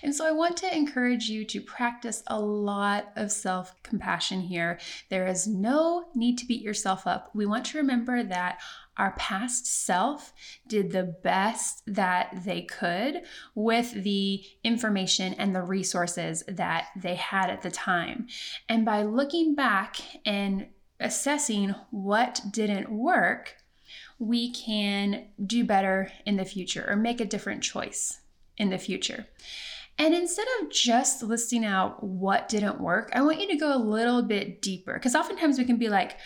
and 0.03 0.15
so 0.15 0.27
I 0.27 0.33
want 0.33 0.57
to 0.59 0.75
encourage 0.75 1.29
you 1.29 1.45
to 1.47 1.61
practice 1.61 2.23
a 2.27 2.41
lot 2.41 3.13
of 3.17 3.33
self 3.33 3.81
compassion 3.83 4.41
here. 4.41 4.79
There 5.09 5.27
is 5.27 5.47
no 5.47 6.07
need 6.15 6.39
to 6.39 6.47
beat 6.47 6.63
yourself 6.63 7.07
up. 7.07 7.31
We 7.35 7.47
want 7.47 7.67
to 7.67 7.79
remember 7.79 8.23
that 8.23 8.61
our 8.97 9.13
past 9.13 9.67
self 9.67 10.33
did 10.69 10.93
the 10.93 11.05
best 11.23 11.83
that 11.87 12.43
they 12.45 12.63
could 12.63 13.23
with 13.55 13.93
the 13.93 14.45
information 14.63 15.33
and 15.35 15.55
the 15.55 15.63
resources 15.63 16.45
that 16.49 16.89
they 16.97 17.15
had 17.15 17.49
at 17.49 17.63
the 17.63 17.71
time. 17.71 18.27
And 18.69 18.85
by 18.85 19.03
looking 19.05 19.55
back 19.55 19.97
and 20.27 20.67
assessing 20.99 21.75
what 21.91 22.43
didn't 22.51 22.91
work, 22.91 23.57
we 24.21 24.53
can 24.53 25.25
do 25.45 25.65
better 25.65 26.13
in 26.27 26.37
the 26.37 26.45
future 26.45 26.85
or 26.87 26.95
make 26.95 27.21
a 27.21 27.25
different 27.25 27.63
choice 27.63 28.21
in 28.59 28.69
the 28.69 28.79
future. 28.79 29.27
And 29.99 30.15
instead 30.15 30.47
of 30.61 30.71
just 30.71 31.23
listing 31.23 31.65
out 31.65 32.05
what 32.05 32.49
didn't 32.49 32.81
work, 32.81 33.11
I 33.15 33.23
want 33.23 33.41
you 33.41 33.49
to 33.49 33.57
go 33.57 33.75
a 33.75 33.83
little 33.83 34.23
bit 34.23 34.63
deeper 34.63 34.93
because 34.93 35.15
oftentimes 35.15 35.59
we 35.59 35.65
can 35.65 35.79
be 35.79 35.89
like, 35.89 36.17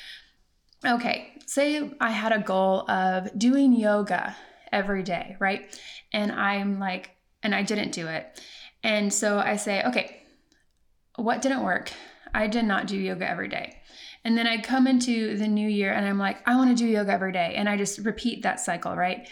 okay, 0.84 1.32
say 1.46 1.92
I 2.00 2.10
had 2.10 2.32
a 2.32 2.40
goal 2.40 2.88
of 2.90 3.36
doing 3.38 3.72
yoga 3.72 4.36
every 4.72 5.04
day, 5.04 5.36
right? 5.38 5.80
And 6.12 6.32
I'm 6.32 6.78
like, 6.80 7.10
and 7.42 7.54
I 7.54 7.62
didn't 7.62 7.92
do 7.92 8.08
it. 8.08 8.40
And 8.82 9.12
so 9.12 9.38
I 9.38 9.56
say, 9.56 9.82
okay, 9.84 10.22
what 11.16 11.42
didn't 11.42 11.62
work? 11.62 11.92
I 12.34 12.48
did 12.48 12.64
not 12.64 12.88
do 12.88 12.96
yoga 12.96 13.28
every 13.28 13.48
day. 13.48 13.80
And 14.24 14.38
then 14.38 14.46
I 14.46 14.58
come 14.58 14.86
into 14.86 15.36
the 15.36 15.46
new 15.46 15.68
year 15.68 15.92
and 15.92 16.06
I'm 16.06 16.18
like, 16.18 16.38
I 16.48 16.56
want 16.56 16.70
to 16.70 16.82
do 16.82 16.88
yoga 16.88 17.12
every 17.12 17.32
day. 17.32 17.54
And 17.56 17.68
I 17.68 17.76
just 17.76 17.98
repeat 17.98 18.42
that 18.42 18.58
cycle, 18.58 18.96
right? 18.96 19.28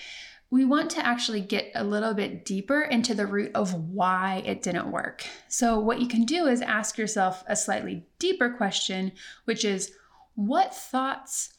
We 0.51 0.67
want 0.67 0.91
to 0.91 1.07
actually 1.07 1.41
get 1.41 1.73
a 1.75 1.83
little 1.83 2.13
bit 2.13 2.45
deeper 2.45 2.83
into 2.83 3.15
the 3.15 3.27
root 3.27 3.53
of 3.55 3.73
why 3.73 4.43
it 4.45 4.63
didn't 4.63 4.93
work. 4.93 5.25
So, 5.49 5.79
what 5.79 5.99
you 5.99 6.07
can 6.07 6.27
do 6.27 6.47
is 6.47 6.61
ask 6.61 6.99
yourself 6.99 7.43
a 7.47 7.57
slightly 7.57 8.05
deeper 8.19 8.51
question, 8.51 9.13
which 9.47 9.65
is 9.65 9.93
what 10.35 10.75
thoughts 10.75 11.55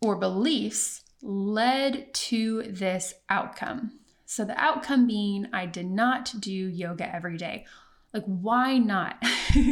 or 0.00 0.16
beliefs 0.16 1.02
led 1.22 2.12
to 2.14 2.64
this 2.64 3.14
outcome? 3.28 4.00
So, 4.26 4.44
the 4.44 4.60
outcome 4.60 5.06
being 5.06 5.46
I 5.52 5.66
did 5.66 5.86
not 5.86 6.34
do 6.40 6.50
yoga 6.50 7.14
every 7.14 7.36
day. 7.36 7.66
Like, 8.12 8.24
why 8.24 8.78
not? 8.78 9.22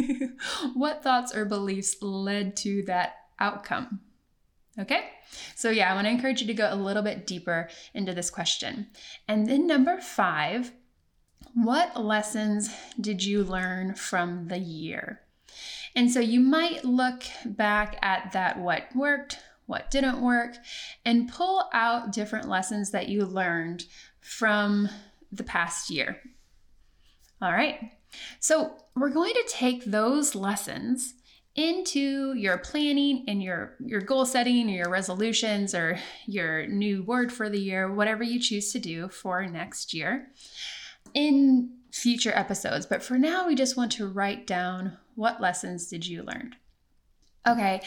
what 0.75 1.03
thoughts 1.03 1.35
or 1.35 1.45
beliefs 1.45 1.97
led 2.01 2.57
to 2.59 2.83
that 2.85 3.15
outcome? 3.39 4.01
Okay, 4.79 5.11
so 5.55 5.71
yeah, 5.71 5.91
I 5.91 5.95
want 5.95 6.07
to 6.07 6.11
encourage 6.11 6.41
you 6.41 6.47
to 6.47 6.55
go 6.55 6.73
a 6.73 6.77
little 6.77 7.03
bit 7.03 7.27
deeper 7.27 7.69
into 7.93 8.15
this 8.15 8.31
question. 8.31 8.87
And 9.29 9.47
then, 9.49 9.67
number 9.67 10.01
five, 10.01 10.73
what 11.55 12.01
lessons 12.01 12.71
did 13.01 13.25
you 13.25 13.45
learn 13.45 13.95
from 13.95 14.49
the 14.49 14.59
year? 14.59 15.21
And 15.95 16.11
so 16.11 16.21
you 16.21 16.41
might 16.41 16.85
look 16.85 17.25
back 17.45 17.99
at 18.01 18.33
that 18.33 18.59
what 18.59 18.85
worked, 18.95 19.39
what 19.67 19.91
didn't 19.91 20.23
work, 20.23 20.57
and 21.05 21.29
pull 21.29 21.69
out 21.73 22.13
different 22.13 22.49
lessons 22.49 22.91
that 22.93 23.09
you 23.09 23.25
learned 23.25 23.85
from 24.21 24.89
the 25.33 25.43
past 25.43 25.91
year. 25.91 26.21
All 27.43 27.53
right. 27.53 27.93
So, 28.41 28.77
we're 28.95 29.11
going 29.11 29.35
to 29.35 29.49
take 29.49 29.85
those 29.85 30.35
lessons 30.35 31.15
into 31.57 32.33
your 32.35 32.59
planning 32.59 33.25
and 33.27 33.43
your 33.43 33.77
your 33.81 34.01
goal 34.01 34.25
setting 34.25 34.69
or 34.71 34.75
your 34.75 34.91
resolutions 34.91 35.75
or 35.75 35.99
your 36.27 36.67
new 36.67 37.03
word 37.03 37.33
for 37.33 37.49
the 37.49 37.59
year, 37.59 37.93
whatever 37.93 38.23
you 38.23 38.41
choose 38.41 38.73
to 38.73 38.79
do 38.79 39.09
for 39.09 39.45
next 39.47 39.93
year 39.93 40.29
in 41.15 41.77
future 41.93 42.33
episodes. 42.35 42.87
But 42.87 43.03
for 43.03 43.19
now, 43.19 43.47
we 43.47 43.55
just 43.55 43.77
want 43.77 43.93
to 43.93 44.09
write 44.09 44.47
down 44.47 44.97
what 45.17 45.41
lessons 45.41 45.89
did 45.89 46.07
you 46.07 46.23
learn. 46.23 46.55
Okay. 47.47 47.83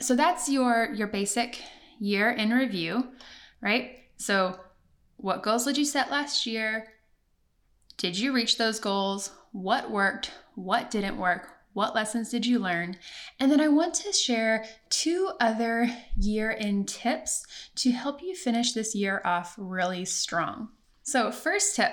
So 0.00 0.14
that's 0.14 0.48
your 0.48 0.92
your 0.94 1.08
basic 1.08 1.62
year 1.98 2.30
in 2.30 2.50
review, 2.50 3.08
right? 3.60 3.98
So 4.16 4.58
what 5.16 5.42
goals 5.42 5.64
did 5.64 5.76
you 5.76 5.84
set 5.84 6.10
last 6.10 6.46
year? 6.46 6.86
Did 7.96 8.18
you 8.18 8.32
reach 8.32 8.56
those 8.56 8.80
goals? 8.80 9.30
What 9.52 9.90
worked, 9.90 10.32
what 10.54 10.90
didn't 10.90 11.18
work, 11.18 11.48
what 11.72 11.94
lessons 11.94 12.30
did 12.30 12.46
you 12.46 12.58
learn? 12.58 12.96
And 13.38 13.50
then 13.50 13.60
I 13.60 13.68
want 13.68 13.94
to 13.94 14.12
share 14.12 14.64
two 14.88 15.30
other 15.40 15.88
year 16.16 16.56
end 16.58 16.88
tips 16.88 17.46
to 17.76 17.92
help 17.92 18.22
you 18.22 18.34
finish 18.34 18.72
this 18.72 18.94
year 18.94 19.22
off 19.24 19.54
really 19.56 20.04
strong. 20.04 20.70
So, 21.02 21.30
first 21.30 21.76
tip 21.76 21.92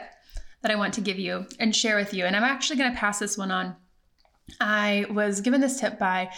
that 0.61 0.71
I 0.71 0.75
want 0.75 0.93
to 0.95 1.01
give 1.01 1.19
you 1.19 1.45
and 1.59 1.75
share 1.75 1.95
with 1.95 2.13
you, 2.13 2.25
and 2.25 2.35
I'm 2.35 2.43
actually 2.43 2.77
going 2.77 2.91
to 2.91 2.97
pass 2.97 3.19
this 3.19 3.37
one 3.37 3.51
on. 3.51 3.75
I 4.61 5.05
was 5.09 5.41
given 5.41 5.61
this 5.61 5.79
tip 5.79 5.99
by 5.99 6.31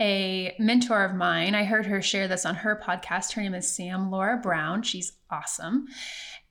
a 0.00 0.54
mentor 0.58 1.04
of 1.04 1.14
mine. 1.16 1.54
I 1.54 1.64
heard 1.64 1.86
her 1.86 2.00
share 2.00 2.28
this 2.28 2.46
on 2.46 2.54
her 2.54 2.80
podcast. 2.82 3.32
Her 3.32 3.42
name 3.42 3.54
is 3.54 3.74
Sam 3.74 4.10
Laura 4.10 4.36
Brown. 4.36 4.82
She's 4.82 5.12
awesome. 5.30 5.86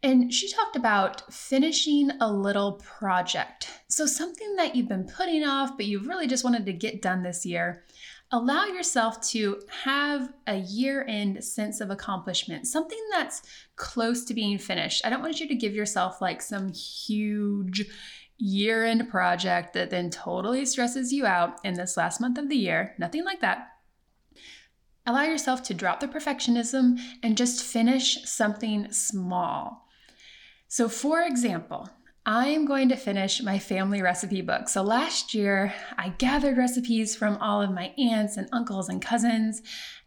And 0.05 0.31
she 0.31 0.47
talked 0.47 0.75
about 0.75 1.33
finishing 1.33 2.11
a 2.21 2.31
little 2.31 2.73
project. 2.73 3.71
So, 3.87 4.05
something 4.05 4.55
that 4.55 4.75
you've 4.75 4.87
been 4.87 5.07
putting 5.07 5.43
off, 5.43 5.75
but 5.77 5.87
you 5.87 5.99
really 5.99 6.27
just 6.27 6.43
wanted 6.43 6.63
to 6.67 6.73
get 6.73 7.01
done 7.01 7.23
this 7.23 7.43
year. 7.43 7.83
Allow 8.31 8.65
yourself 8.65 9.19
to 9.29 9.63
have 9.83 10.31
a 10.45 10.57
year 10.57 11.03
end 11.07 11.43
sense 11.43 11.81
of 11.81 11.89
accomplishment, 11.89 12.67
something 12.67 12.99
that's 13.09 13.41
close 13.77 14.23
to 14.25 14.35
being 14.35 14.59
finished. 14.59 15.03
I 15.03 15.09
don't 15.09 15.23
want 15.23 15.39
you 15.39 15.47
to 15.47 15.55
give 15.55 15.73
yourself 15.73 16.21
like 16.21 16.43
some 16.43 16.71
huge 16.71 17.83
year 18.37 18.85
end 18.85 19.09
project 19.09 19.73
that 19.73 19.89
then 19.89 20.11
totally 20.11 20.67
stresses 20.67 21.11
you 21.11 21.25
out 21.25 21.57
in 21.65 21.73
this 21.73 21.97
last 21.97 22.21
month 22.21 22.37
of 22.37 22.47
the 22.47 22.57
year. 22.57 22.93
Nothing 22.99 23.25
like 23.25 23.41
that. 23.41 23.69
Allow 25.07 25.23
yourself 25.23 25.63
to 25.63 25.73
drop 25.73 25.99
the 25.99 26.07
perfectionism 26.07 26.99
and 27.23 27.35
just 27.35 27.63
finish 27.63 28.23
something 28.25 28.91
small. 28.91 29.84
So, 30.67 30.89
for 30.89 31.21
example, 31.21 31.89
I 32.25 32.47
am 32.47 32.65
going 32.65 32.89
to 32.89 32.95
finish 32.95 33.41
my 33.41 33.59
family 33.59 34.01
recipe 34.01 34.41
book. 34.41 34.67
So, 34.67 34.81
last 34.81 35.33
year, 35.33 35.73
I 35.97 36.09
gathered 36.09 36.57
recipes 36.57 37.15
from 37.15 37.37
all 37.37 37.61
of 37.61 37.71
my 37.71 37.93
aunts 37.97 38.37
and 38.37 38.49
uncles 38.51 38.89
and 38.89 39.01
cousins, 39.01 39.61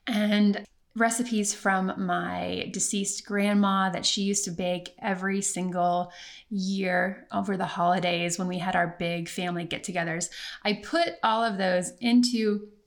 and 0.06 0.64
recipes 0.96 1.54
from 1.54 1.92
my 1.96 2.68
deceased 2.72 3.24
grandma 3.24 3.88
that 3.90 4.04
she 4.04 4.22
used 4.22 4.44
to 4.44 4.50
bake 4.50 4.94
every 5.00 5.40
single 5.40 6.12
year 6.50 7.26
over 7.32 7.56
the 7.56 7.66
holidays 7.66 8.38
when 8.38 8.48
we 8.48 8.58
had 8.58 8.74
our 8.74 8.96
big 8.98 9.28
family 9.28 9.64
get 9.64 9.84
togethers. 9.84 10.28
I 10.64 10.74
put 10.74 11.14
all 11.22 11.44
of 11.44 11.56
those 11.56 11.92
into 12.00 12.68
in 12.68 12.77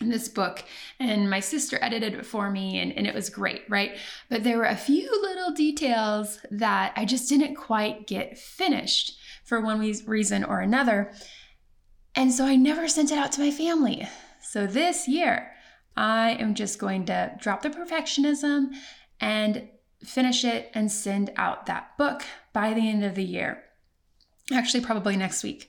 this 0.00 0.28
book 0.28 0.64
and 1.00 1.28
my 1.28 1.40
sister 1.40 1.78
edited 1.82 2.14
it 2.14 2.24
for 2.24 2.50
me 2.50 2.78
and, 2.78 2.92
and 2.92 3.06
it 3.06 3.14
was 3.14 3.30
great 3.30 3.62
right? 3.68 3.96
But 4.28 4.44
there 4.44 4.58
were 4.58 4.64
a 4.64 4.76
few 4.76 5.10
little 5.22 5.52
details 5.52 6.40
that 6.50 6.92
i 6.96 7.04
just 7.04 7.28
didn't 7.28 7.56
quite 7.56 8.06
get 8.06 8.38
finished 8.38 9.18
for 9.44 9.60
one 9.60 9.80
reason 9.80 10.44
or 10.44 10.60
another. 10.60 11.12
And 12.14 12.32
so 12.32 12.44
i 12.44 12.56
never 12.56 12.88
sent 12.88 13.10
it 13.10 13.18
out 13.18 13.32
to 13.32 13.40
my 13.40 13.50
family. 13.50 14.08
So 14.40 14.66
this 14.66 15.08
year 15.08 15.50
i 15.96 16.30
am 16.30 16.54
just 16.54 16.78
going 16.78 17.06
to 17.06 17.32
drop 17.40 17.62
the 17.62 17.70
perfectionism 17.70 18.68
and 19.20 19.68
finish 20.04 20.44
it 20.44 20.70
and 20.74 20.92
send 20.92 21.30
out 21.36 21.66
that 21.66 21.96
book 21.98 22.22
by 22.52 22.72
the 22.72 22.88
end 22.88 23.04
of 23.04 23.16
the 23.16 23.24
year. 23.24 23.64
Actually 24.52 24.84
probably 24.84 25.16
next 25.16 25.42
week. 25.42 25.68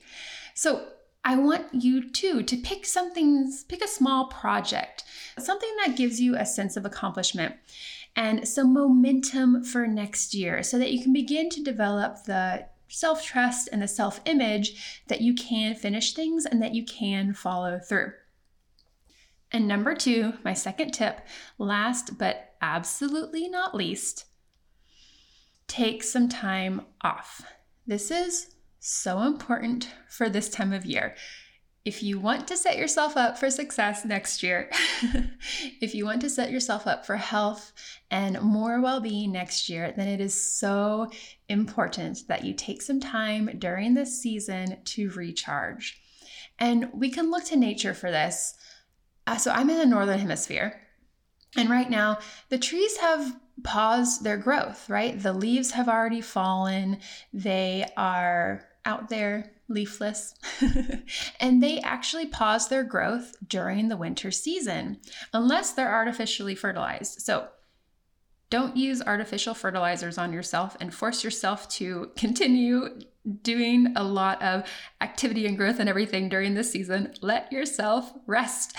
So 0.54 0.86
I 1.24 1.36
want 1.36 1.66
you 1.72 2.10
too 2.10 2.42
to 2.42 2.56
pick 2.56 2.86
something, 2.86 3.52
pick 3.68 3.84
a 3.84 3.88
small 3.88 4.26
project, 4.26 5.04
something 5.38 5.70
that 5.84 5.96
gives 5.96 6.20
you 6.20 6.34
a 6.36 6.46
sense 6.46 6.76
of 6.76 6.86
accomplishment 6.86 7.56
and 8.16 8.46
some 8.48 8.72
momentum 8.72 9.62
for 9.62 9.86
next 9.86 10.34
year 10.34 10.62
so 10.62 10.78
that 10.78 10.92
you 10.92 11.02
can 11.02 11.12
begin 11.12 11.48
to 11.50 11.62
develop 11.62 12.24
the 12.24 12.66
self 12.88 13.24
trust 13.24 13.68
and 13.70 13.82
the 13.82 13.88
self 13.88 14.20
image 14.24 15.02
that 15.08 15.20
you 15.20 15.34
can 15.34 15.74
finish 15.74 16.12
things 16.14 16.46
and 16.46 16.62
that 16.62 16.74
you 16.74 16.84
can 16.84 17.34
follow 17.34 17.78
through. 17.78 18.12
And 19.52 19.66
number 19.66 19.94
two, 19.94 20.34
my 20.44 20.54
second 20.54 20.92
tip, 20.92 21.26
last 21.58 22.18
but 22.18 22.54
absolutely 22.62 23.48
not 23.48 23.74
least, 23.74 24.26
take 25.66 26.02
some 26.02 26.28
time 26.28 26.82
off. 27.02 27.42
This 27.86 28.10
is 28.10 28.54
so 28.80 29.20
important 29.20 29.90
for 30.08 30.28
this 30.28 30.48
time 30.48 30.72
of 30.72 30.86
year. 30.86 31.14
If 31.84 32.02
you 32.02 32.18
want 32.18 32.46
to 32.48 32.56
set 32.56 32.76
yourself 32.76 33.16
up 33.16 33.38
for 33.38 33.50
success 33.50 34.04
next 34.04 34.42
year, 34.42 34.70
if 35.80 35.94
you 35.94 36.04
want 36.04 36.20
to 36.22 36.30
set 36.30 36.50
yourself 36.50 36.86
up 36.86 37.06
for 37.06 37.16
health 37.16 37.72
and 38.10 38.40
more 38.40 38.80
well 38.80 39.00
being 39.00 39.32
next 39.32 39.68
year, 39.68 39.92
then 39.96 40.08
it 40.08 40.20
is 40.20 40.58
so 40.58 41.10
important 41.48 42.26
that 42.28 42.44
you 42.44 42.52
take 42.52 42.82
some 42.82 43.00
time 43.00 43.50
during 43.58 43.94
this 43.94 44.20
season 44.20 44.78
to 44.84 45.10
recharge. 45.10 46.00
And 46.58 46.90
we 46.92 47.10
can 47.10 47.30
look 47.30 47.44
to 47.44 47.56
nature 47.56 47.94
for 47.94 48.10
this. 48.10 48.54
Uh, 49.26 49.36
so 49.36 49.50
I'm 49.50 49.70
in 49.70 49.78
the 49.78 49.86
northern 49.86 50.18
hemisphere. 50.18 50.80
And 51.56 51.70
right 51.70 51.88
now, 51.88 52.18
the 52.48 52.58
trees 52.58 52.98
have 52.98 53.36
paused 53.62 54.22
their 54.22 54.36
growth, 54.36 54.88
right? 54.88 55.20
The 55.20 55.32
leaves 55.32 55.72
have 55.72 55.88
already 55.88 56.20
fallen. 56.20 56.98
They 57.32 57.86
are 57.96 58.66
out 58.84 59.08
there 59.08 59.52
leafless. 59.68 60.34
and 61.40 61.62
they 61.62 61.80
actually 61.80 62.26
pause 62.26 62.68
their 62.68 62.84
growth 62.84 63.36
during 63.46 63.88
the 63.88 63.96
winter 63.96 64.30
season, 64.30 64.98
unless 65.32 65.72
they're 65.72 65.94
artificially 65.94 66.54
fertilized. 66.54 67.22
So 67.22 67.48
don't 68.50 68.76
use 68.76 69.00
artificial 69.00 69.54
fertilizers 69.54 70.18
on 70.18 70.32
yourself 70.32 70.76
and 70.80 70.92
force 70.92 71.22
yourself 71.22 71.68
to 71.68 72.10
continue 72.16 73.00
doing 73.42 73.92
a 73.96 74.02
lot 74.02 74.42
of 74.42 74.64
activity 75.00 75.46
and 75.46 75.56
growth 75.56 75.78
and 75.78 75.88
everything 75.88 76.28
during 76.28 76.54
this 76.54 76.70
season. 76.70 77.14
Let 77.20 77.52
yourself 77.52 78.12
rest. 78.26 78.76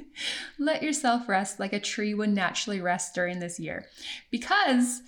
Let 0.58 0.82
yourself 0.82 1.28
rest 1.28 1.58
like 1.58 1.72
a 1.72 1.80
tree 1.80 2.14
would 2.14 2.30
naturally 2.30 2.80
rest 2.80 3.14
during 3.14 3.40
this 3.40 3.58
year. 3.58 3.86
Because 4.30 5.02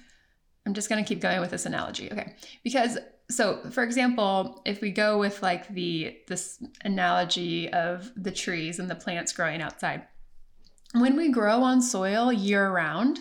I'm 0.66 0.74
just 0.74 0.88
going 0.88 1.02
to 1.02 1.08
keep 1.08 1.20
going 1.20 1.40
with 1.40 1.50
this 1.50 1.66
analogy. 1.66 2.10
Okay. 2.10 2.34
Because 2.64 2.98
so 3.30 3.60
for 3.70 3.82
example 3.82 4.60
if 4.66 4.80
we 4.80 4.90
go 4.90 5.18
with 5.18 5.42
like 5.42 5.66
the 5.68 6.16
this 6.28 6.62
analogy 6.84 7.72
of 7.72 8.10
the 8.16 8.30
trees 8.30 8.78
and 8.78 8.90
the 8.90 8.94
plants 8.94 9.32
growing 9.32 9.62
outside 9.62 10.02
when 10.94 11.16
we 11.16 11.30
grow 11.30 11.62
on 11.62 11.80
soil 11.80 12.32
year 12.32 12.70
round 12.70 13.20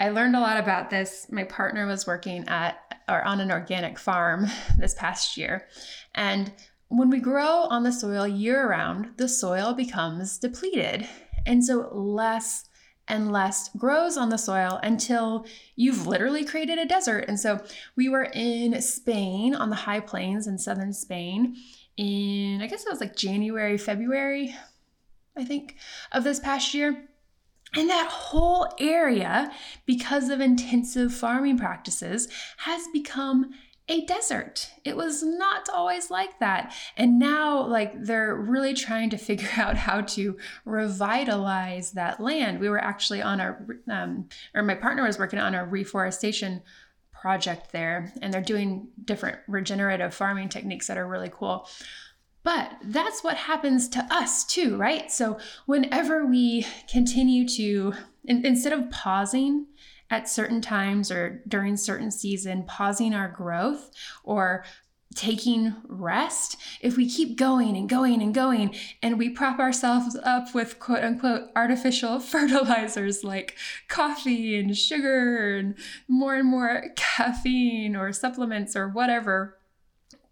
i 0.00 0.10
learned 0.10 0.36
a 0.36 0.40
lot 0.40 0.58
about 0.58 0.90
this. 0.90 1.26
My 1.30 1.44
partner 1.44 1.86
was 1.86 2.06
working 2.06 2.46
at 2.48 2.78
or 3.08 3.22
on 3.24 3.40
an 3.40 3.50
organic 3.50 3.98
farm 3.98 4.46
this 4.78 4.94
past 4.94 5.36
year. 5.36 5.66
And 6.14 6.52
when 6.88 7.10
we 7.10 7.20
grow 7.20 7.66
on 7.70 7.82
the 7.82 7.92
soil 7.92 8.26
year 8.26 8.68
round 8.68 9.16
the 9.16 9.28
soil 9.28 9.74
becomes 9.74 10.38
depleted. 10.38 11.08
And 11.46 11.64
so 11.64 11.88
less 11.92 12.67
and 13.08 13.32
less 13.32 13.70
grows 13.76 14.16
on 14.16 14.28
the 14.28 14.38
soil 14.38 14.78
until 14.82 15.46
you've 15.76 16.06
literally 16.06 16.44
created 16.44 16.78
a 16.78 16.86
desert. 16.86 17.24
And 17.28 17.38
so 17.38 17.62
we 17.96 18.08
were 18.08 18.30
in 18.34 18.80
Spain 18.82 19.54
on 19.54 19.70
the 19.70 19.76
high 19.76 20.00
plains 20.00 20.46
in 20.46 20.58
southern 20.58 20.92
Spain 20.92 21.56
in, 21.96 22.60
I 22.62 22.66
guess 22.66 22.84
it 22.84 22.90
was 22.90 23.00
like 23.00 23.16
January, 23.16 23.76
February, 23.76 24.54
I 25.36 25.44
think, 25.44 25.76
of 26.12 26.24
this 26.24 26.40
past 26.40 26.74
year. 26.74 27.08
And 27.74 27.90
that 27.90 28.08
whole 28.10 28.68
area, 28.78 29.52
because 29.84 30.30
of 30.30 30.40
intensive 30.40 31.12
farming 31.12 31.58
practices, 31.58 32.28
has 32.58 32.86
become 32.92 33.50
a 33.88 34.04
desert. 34.04 34.70
It 34.84 34.96
was 34.96 35.22
not 35.22 35.68
always 35.70 36.10
like 36.10 36.38
that. 36.40 36.74
And 36.96 37.18
now, 37.18 37.66
like, 37.66 38.02
they're 38.02 38.34
really 38.34 38.74
trying 38.74 39.10
to 39.10 39.18
figure 39.18 39.48
out 39.56 39.76
how 39.76 40.02
to 40.02 40.36
revitalize 40.64 41.92
that 41.92 42.20
land. 42.20 42.60
We 42.60 42.68
were 42.68 42.82
actually 42.82 43.22
on 43.22 43.40
a, 43.40 43.56
um, 43.88 44.28
or 44.54 44.62
my 44.62 44.74
partner 44.74 45.04
was 45.04 45.18
working 45.18 45.38
on 45.38 45.54
a 45.54 45.64
reforestation 45.64 46.62
project 47.12 47.72
there, 47.72 48.12
and 48.22 48.32
they're 48.32 48.40
doing 48.40 48.88
different 49.04 49.38
regenerative 49.48 50.14
farming 50.14 50.48
techniques 50.48 50.86
that 50.86 50.98
are 50.98 51.08
really 51.08 51.30
cool. 51.32 51.66
But 52.44 52.76
that's 52.84 53.24
what 53.24 53.36
happens 53.36 53.88
to 53.90 54.06
us 54.10 54.44
too, 54.44 54.76
right? 54.76 55.10
So, 55.10 55.38
whenever 55.66 56.24
we 56.24 56.66
continue 56.88 57.46
to, 57.48 57.94
in, 58.24 58.46
instead 58.46 58.72
of 58.72 58.90
pausing 58.90 59.66
at 60.10 60.28
certain 60.28 60.60
times 60.60 61.10
or 61.10 61.42
during 61.46 61.76
certain 61.76 62.10
season 62.10 62.64
pausing 62.64 63.14
our 63.14 63.28
growth 63.28 63.90
or 64.24 64.64
taking 65.14 65.74
rest, 65.88 66.56
if 66.80 66.96
we 66.96 67.08
keep 67.08 67.36
going 67.36 67.76
and 67.76 67.88
going 67.88 68.22
and 68.22 68.34
going 68.34 68.74
and 69.02 69.18
we 69.18 69.28
prop 69.28 69.58
ourselves 69.58 70.16
up 70.22 70.54
with 70.54 70.78
quote 70.78 71.02
unquote 71.02 71.48
artificial 71.56 72.20
fertilizers 72.20 73.24
like 73.24 73.56
coffee 73.88 74.58
and 74.58 74.76
sugar 74.76 75.56
and 75.56 75.74
more 76.06 76.36
and 76.36 76.48
more 76.48 76.84
caffeine 76.96 77.96
or 77.96 78.12
supplements 78.12 78.76
or 78.76 78.88
whatever, 78.88 79.58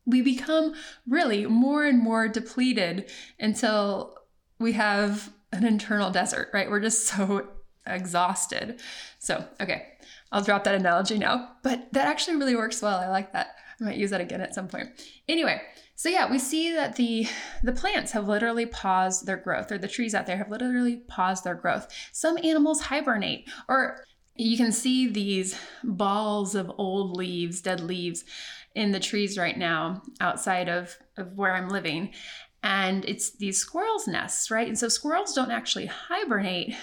we 0.04 0.22
become 0.22 0.74
really 1.08 1.46
more 1.46 1.84
and 1.84 1.98
more 1.98 2.28
depleted 2.28 3.10
until 3.40 4.16
we 4.58 4.72
have 4.72 5.32
an 5.52 5.66
internal 5.66 6.10
desert, 6.10 6.48
right? 6.52 6.70
We're 6.70 6.80
just 6.80 7.06
so 7.06 7.48
exhausted. 7.86 8.80
So, 9.18 9.44
okay, 9.60 9.88
I'll 10.32 10.42
drop 10.42 10.64
that 10.64 10.74
analogy 10.74 11.18
now, 11.18 11.56
but 11.62 11.92
that 11.92 12.06
actually 12.06 12.36
really 12.36 12.56
works 12.56 12.82
well. 12.82 12.98
I 12.98 13.08
like 13.08 13.32
that. 13.32 13.56
I 13.80 13.84
might 13.84 13.96
use 13.96 14.10
that 14.10 14.20
again 14.20 14.40
at 14.40 14.54
some 14.54 14.68
point. 14.68 14.88
Anyway, 15.28 15.60
so 15.94 16.08
yeah, 16.08 16.30
we 16.30 16.38
see 16.38 16.72
that 16.72 16.96
the 16.96 17.26
the 17.62 17.72
plants 17.72 18.12
have 18.12 18.28
literally 18.28 18.66
paused 18.66 19.26
their 19.26 19.36
growth, 19.36 19.72
or 19.72 19.78
the 19.78 19.88
trees 19.88 20.14
out 20.14 20.26
there 20.26 20.36
have 20.36 20.50
literally 20.50 20.96
paused 21.08 21.44
their 21.44 21.54
growth. 21.54 21.88
Some 22.12 22.38
animals 22.38 22.82
hibernate, 22.82 23.48
or 23.68 24.04
you 24.34 24.56
can 24.56 24.72
see 24.72 25.08
these 25.08 25.58
balls 25.82 26.54
of 26.54 26.70
old 26.76 27.16
leaves, 27.16 27.60
dead 27.60 27.80
leaves 27.80 28.24
in 28.74 28.92
the 28.92 29.00
trees 29.00 29.38
right 29.38 29.56
now 29.56 30.02
outside 30.20 30.68
of, 30.68 30.96
of 31.16 31.32
where 31.38 31.54
I'm 31.54 31.70
living. 31.70 32.12
And 32.62 33.04
it's 33.06 33.30
these 33.30 33.58
squirrels' 33.58 34.06
nests, 34.06 34.50
right? 34.50 34.68
And 34.68 34.78
so 34.78 34.88
squirrels 34.88 35.34
don't 35.34 35.50
actually 35.50 35.86
hibernate, 35.86 36.74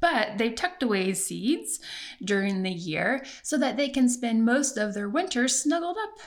but 0.00 0.38
they've 0.38 0.54
tucked 0.54 0.82
away 0.82 1.12
seeds 1.14 1.80
during 2.24 2.62
the 2.62 2.70
year 2.70 3.24
so 3.42 3.56
that 3.58 3.76
they 3.76 3.88
can 3.88 4.08
spend 4.08 4.44
most 4.44 4.76
of 4.76 4.94
their 4.94 5.08
winter 5.08 5.46
snuggled 5.48 5.96
up 6.02 6.18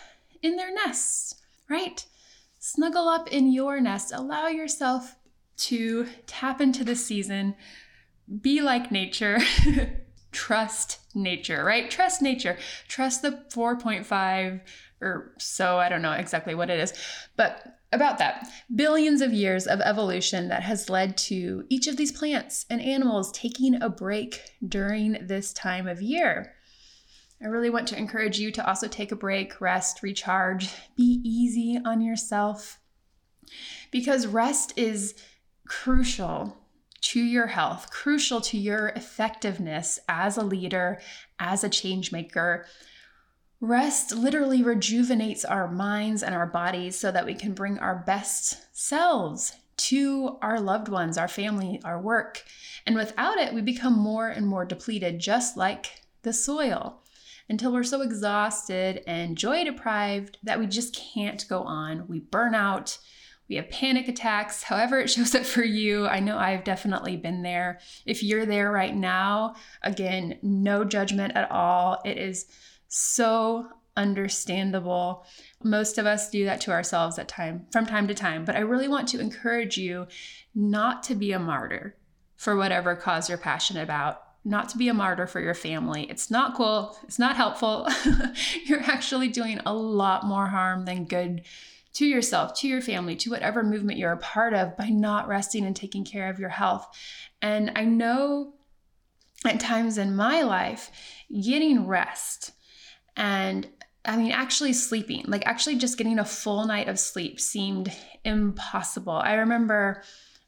in 0.42 0.56
their 0.56 0.74
nests, 0.74 1.36
right? 1.70 2.06
Snuggle 2.60 3.08
up 3.08 3.28
in 3.32 3.52
your 3.52 3.82
nest. 3.82 4.14
Allow 4.14 4.48
yourself 4.48 5.16
to 5.58 6.08
tap 6.26 6.62
into 6.62 6.84
the 6.84 6.96
season. 6.96 7.56
Be 8.42 8.62
like 8.62 8.92
nature. 8.92 9.40
Trust 10.32 11.00
nature, 11.14 11.64
right? 11.64 11.90
Trust 11.92 12.22
nature. 12.22 12.58
Trust 12.88 13.22
the 13.22 13.44
4.5 13.54 14.62
or 15.02 15.34
so, 15.38 15.78
I 15.78 15.90
don't 15.90 16.02
know 16.02 16.14
exactly 16.14 16.56
what 16.56 16.70
it 16.70 16.80
is, 16.80 16.94
but 17.36 17.80
about 17.94 18.18
that. 18.18 18.48
Billions 18.74 19.22
of 19.22 19.34
years 19.34 19.68
of 19.68 19.80
evolution 19.82 20.50
that 20.50 20.64
has 20.64 20.90
led 20.90 21.18
to 21.18 21.66
each 21.70 21.88
of 21.88 21.98
these 21.98 22.12
plants 22.12 22.66
and 22.70 22.82
animals 22.82 23.32
taking 23.32 23.82
a 23.82 23.90
break 23.90 24.42
during 24.68 25.18
this 25.22 25.54
time 25.54 25.88
of 25.88 26.02
year. 26.02 26.54
I 27.42 27.48
really 27.48 27.70
want 27.70 27.88
to 27.90 27.98
encourage 27.98 28.40
you 28.40 28.52
to 28.52 28.68
also 28.68 28.88
take 28.88 29.12
a 29.12 29.18
break, 29.18 29.60
rest, 29.60 30.02
recharge, 30.02 30.70
be 30.96 31.22
easy 31.24 31.80
on 31.84 32.02
yourself 32.02 32.80
because 33.92 34.28
rest 34.28 34.74
is 34.78 35.14
crucial 35.68 36.58
to 37.02 37.20
your 37.20 37.48
health, 37.48 37.92
crucial 37.92 38.40
to 38.40 38.58
your 38.58 38.88
effectiveness 38.90 40.00
as 40.08 40.38
a 40.38 40.44
leader, 40.44 41.02
as 41.38 41.64
a 41.64 41.70
change 41.70 42.14
maker, 42.14 42.66
Rest 43.64 44.14
literally 44.14 44.62
rejuvenates 44.62 45.46
our 45.46 45.72
minds 45.72 46.22
and 46.22 46.36
our 46.36 46.46
bodies 46.46 47.00
so 47.00 47.14
that 47.14 47.26
we 47.26 47.34
can 47.34 47.54
bring 47.54 47.80
our 47.80 48.04
best 48.06 48.58
selves 48.78 49.54
to 49.78 50.38
our 50.42 50.60
loved 50.60 50.90
ones, 50.90 51.18
our 51.18 51.30
family, 51.30 51.80
our 51.86 51.98
work. 51.98 52.44
And 52.86 52.94
without 52.94 53.38
it, 53.38 53.54
we 53.54 53.62
become 53.62 53.98
more 53.98 54.28
and 54.28 54.46
more 54.46 54.66
depleted, 54.66 55.20
just 55.20 55.56
like 55.56 56.02
the 56.24 56.34
soil, 56.34 57.04
until 57.48 57.72
we're 57.72 57.84
so 57.84 58.02
exhausted 58.02 59.02
and 59.08 59.38
joy 59.38 59.64
deprived 59.64 60.40
that 60.44 60.60
we 60.60 60.68
just 60.68 60.94
can't 60.94 61.48
go 61.48 61.62
on. 61.62 62.06
We 62.10 62.20
burn 62.20 62.54
out. 62.56 62.98
We 63.48 63.56
have 63.56 63.70
panic 63.70 64.10
attacks, 64.10 64.64
however, 64.64 65.00
it 65.00 65.10
shows 65.10 65.34
up 65.36 65.46
for 65.46 65.64
you. 65.64 66.06
I 66.06 66.20
know 66.20 66.38
I've 66.38 66.66
definitely 66.66 67.16
been 67.16 67.44
there. 67.44 67.80
If 68.06 68.24
you're 68.24 68.46
there 68.46 68.74
right 68.74 68.94
now, 68.94 69.56
again, 69.84 70.40
no 70.42 70.84
judgment 70.84 71.38
at 71.38 71.50
all. 71.50 72.02
It 72.04 72.18
is 72.18 72.48
so 72.94 73.68
understandable. 73.98 75.26
Most 75.64 75.98
of 75.98 76.06
us 76.06 76.30
do 76.30 76.46
that 76.46 76.62
to 76.62 76.72
ourselves 76.72 77.18
at 77.18 77.28
time 77.28 77.66
from 77.72 77.88
time 77.88 78.08
to 78.08 78.14
time, 78.14 78.46
but 78.46 78.56
I 78.56 78.60
really 78.60 78.88
want 78.88 79.08
to 79.10 79.20
encourage 79.20 79.78
you 79.78 80.08
not 80.54 81.02
to 81.04 81.16
be 81.16 81.32
a 81.32 81.40
martyr 81.40 81.96
for 82.36 82.56
whatever 82.56 82.96
cause 82.96 83.30
you're 83.30 83.38
passionate 83.40 83.82
about. 83.82 84.22
Not 84.46 84.70
to 84.70 84.78
be 84.78 84.90
a 84.90 84.94
martyr 84.94 85.26
for 85.26 85.40
your 85.40 85.54
family. 85.56 86.04
It's 86.10 86.30
not 86.30 86.54
cool. 86.54 86.98
It's 87.04 87.18
not 87.18 87.36
helpful. 87.36 87.88
you're 88.66 88.82
actually 88.82 89.30
doing 89.30 89.60
a 89.66 89.74
lot 89.74 90.26
more 90.26 90.48
harm 90.48 90.86
than 90.86 91.06
good 91.06 91.44
to 91.94 92.06
yourself, 92.06 92.54
to 92.60 92.68
your 92.68 92.82
family, 92.82 93.16
to 93.16 93.32
whatever 93.32 93.64
movement 93.64 93.98
you're 93.98 94.12
a 94.12 94.18
part 94.18 94.54
of 94.54 94.76
by 94.76 94.90
not 94.90 95.28
resting 95.28 95.66
and 95.66 95.76
taking 95.76 96.04
care 96.04 96.30
of 96.30 96.40
your 96.40 96.50
health. 96.50 96.88
And 97.42 97.72
I 97.76 97.86
know 97.86 98.54
at 99.46 99.60
times 99.60 99.98
in 99.98 100.16
my 100.16 100.42
life, 100.42 100.92
getting 101.32 101.88
rest 101.88 102.52
and 103.16 103.68
I 104.06 104.18
mean, 104.18 104.32
actually 104.32 104.74
sleeping, 104.74 105.24
like 105.28 105.46
actually 105.46 105.78
just 105.78 105.98
getting 105.98 106.20
a 106.20 106.26
full 106.26 106.66
night 106.66 106.90
of 106.90 107.00
sleep 107.00 107.40
seemed 107.40 107.92
impossible. 108.26 109.14
I 109.14 109.36
remember, 109.36 110.04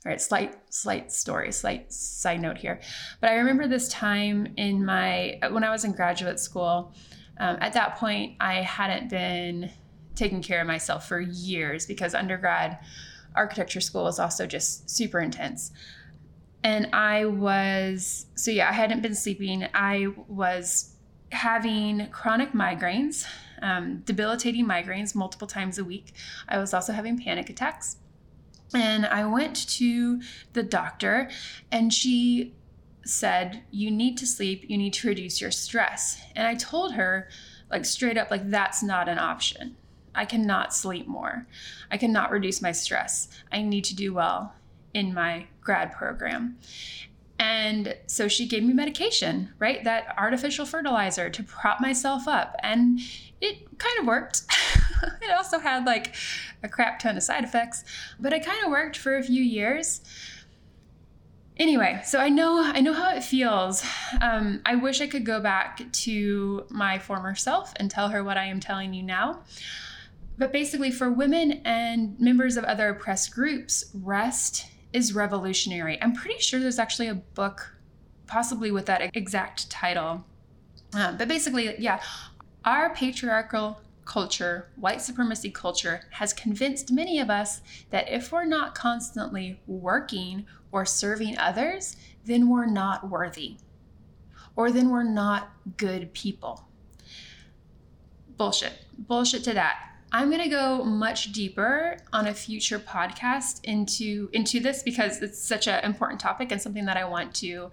all 0.05 0.11
right, 0.11 0.19
slight, 0.19 0.55
slight 0.69 1.11
story, 1.11 1.51
slight 1.53 1.91
side 1.91 2.41
note 2.41 2.57
here. 2.57 2.81
But 3.21 3.29
I 3.29 3.35
remember 3.35 3.67
this 3.67 3.87
time 3.87 4.53
in 4.57 4.83
my, 4.83 5.39
when 5.51 5.63
I 5.63 5.69
was 5.69 5.85
in 5.85 5.93
graduate 5.93 6.39
school, 6.39 6.93
um, 7.39 7.57
at 7.61 7.73
that 7.73 7.95
point, 7.95 8.35
I 8.41 8.55
hadn't 8.55 9.09
been 9.09 9.71
taking 10.15 10.41
care 10.41 10.61
of 10.61 10.67
myself 10.67 11.07
for 11.07 11.19
years 11.19 11.85
because 11.85 12.13
undergrad 12.13 12.79
architecture 13.35 13.81
school 13.81 14.03
was 14.03 14.19
also 14.19 14.45
just 14.45 14.89
super 14.89 15.19
intense. 15.19 15.71
And 16.63 16.89
I 16.93 17.25
was, 17.25 18.25
so 18.35 18.51
yeah, 18.51 18.69
I 18.69 18.73
hadn't 18.73 19.01
been 19.01 19.15
sleeping. 19.15 19.67
I 19.73 20.07
was 20.27 20.94
having 21.35 22.07
chronic 22.09 22.53
migraines, 22.53 23.25
um, 23.61 23.99
debilitating 24.05 24.65
migraines 24.65 25.13
multiple 25.13 25.47
times 25.47 25.77
a 25.77 25.83
week. 25.83 26.13
I 26.49 26.57
was 26.57 26.73
also 26.73 26.93
having 26.93 27.19
panic 27.21 27.49
attacks. 27.49 27.97
And 28.73 29.05
I 29.05 29.25
went 29.25 29.69
to 29.69 30.21
the 30.53 30.63
doctor, 30.63 31.29
and 31.71 31.93
she 31.93 32.53
said, 33.05 33.63
You 33.71 33.91
need 33.91 34.17
to 34.17 34.27
sleep, 34.27 34.65
you 34.67 34.77
need 34.77 34.93
to 34.93 35.07
reduce 35.07 35.39
your 35.39 35.51
stress. 35.51 36.19
And 36.35 36.47
I 36.47 36.55
told 36.55 36.93
her, 36.95 37.29
like, 37.69 37.85
straight 37.85 38.17
up, 38.17 38.31
like, 38.31 38.49
that's 38.49 38.81
not 38.81 39.07
an 39.07 39.19
option. 39.19 39.77
I 40.15 40.25
cannot 40.25 40.73
sleep 40.73 41.07
more. 41.07 41.45
I 41.91 41.97
cannot 41.97 42.31
reduce 42.31 42.61
my 42.61 42.71
stress. 42.71 43.27
I 43.51 43.61
need 43.61 43.83
to 43.85 43.95
do 43.95 44.13
well 44.13 44.55
in 44.93 45.13
my 45.13 45.47
grad 45.61 45.91
program. 45.91 46.57
And 47.37 47.95
so 48.07 48.27
she 48.27 48.47
gave 48.47 48.63
me 48.63 48.73
medication, 48.73 49.53
right? 49.59 49.83
That 49.83 50.13
artificial 50.17 50.65
fertilizer 50.65 51.29
to 51.29 51.43
prop 51.43 51.81
myself 51.81 52.27
up. 52.27 52.55
And 52.63 52.99
it 53.41 53.77
kind 53.77 53.99
of 53.99 54.05
worked. 54.05 54.43
it 55.21 55.31
also 55.31 55.59
had 55.59 55.85
like 55.85 56.15
a 56.63 56.69
crap 56.69 56.99
ton 56.99 57.17
of 57.17 57.23
side 57.23 57.43
effects, 57.43 57.83
but 58.19 58.33
it 58.33 58.45
kind 58.45 58.63
of 58.63 58.71
worked 58.71 58.97
for 58.97 59.17
a 59.17 59.23
few 59.23 59.43
years. 59.43 60.01
Anyway, 61.57 62.01
so 62.03 62.19
I 62.19 62.27
know 62.27 62.61
I 62.61 62.81
know 62.81 62.93
how 62.93 63.15
it 63.15 63.23
feels. 63.23 63.85
Um, 64.21 64.61
I 64.65 64.75
wish 64.75 64.99
I 64.99 65.07
could 65.07 65.25
go 65.25 65.39
back 65.39 65.89
to 65.91 66.65
my 66.69 66.99
former 66.99 67.33
self 67.33 67.73
and 67.77 67.89
tell 67.89 68.09
her 68.09 68.23
what 68.23 68.37
I 68.37 68.45
am 68.45 68.59
telling 68.59 68.93
you 68.93 69.03
now. 69.03 69.43
But 70.37 70.51
basically, 70.51 70.91
for 70.91 71.09
women 71.09 71.61
and 71.63 72.19
members 72.19 72.57
of 72.57 72.65
other 72.65 72.89
oppressed 72.89 73.33
groups, 73.33 73.85
rest 73.93 74.65
is 74.95 75.13
revolutionary. 75.13 76.01
I'm 76.01 76.13
pretty 76.13 76.39
sure 76.39 76.59
there's 76.59 76.79
actually 76.79 77.09
a 77.09 77.15
book, 77.15 77.75
possibly 78.27 78.71
with 78.71 78.85
that 78.85 79.13
exact 79.13 79.69
title. 79.69 80.23
Um, 80.93 81.17
but 81.17 81.27
basically, 81.27 81.75
yeah, 81.77 82.01
our 82.63 82.95
patriarchal 82.95 83.81
culture, 84.05 84.69
white 84.77 85.01
supremacy 85.01 85.51
culture, 85.51 86.01
has 86.11 86.31
convinced 86.31 86.93
many 86.93 87.19
of 87.19 87.29
us 87.29 87.59
that 87.89 88.09
if 88.09 88.31
we're 88.31 88.45
not 88.45 88.73
constantly 88.73 89.59
working 89.67 90.45
or 90.71 90.85
serving 90.85 91.37
others, 91.37 91.97
then 92.23 92.47
we're 92.49 92.65
not 92.65 93.09
worthy, 93.09 93.57
or 94.55 94.71
then 94.71 94.89
we're 94.89 95.03
not 95.03 95.49
good 95.75 96.13
people. 96.13 96.65
Bullshit. 98.37 98.73
Bullshit 98.97 99.43
to 99.43 99.53
that. 99.53 99.94
I'm 100.11 100.29
going 100.29 100.43
to 100.43 100.49
go 100.49 100.83
much 100.83 101.31
deeper 101.31 101.97
on 102.13 102.27
a 102.27 102.33
future 102.33 102.79
podcast 102.79 103.59
into 103.63 104.29
into 104.33 104.59
this 104.59 104.83
because 104.83 105.21
it's 105.21 105.41
such 105.41 105.67
an 105.67 105.83
important 105.83 106.21
topic 106.21 106.51
and 106.51 106.61
something 106.61 106.85
that 106.85 106.97
I 106.97 107.05
want 107.05 107.33
to 107.35 107.71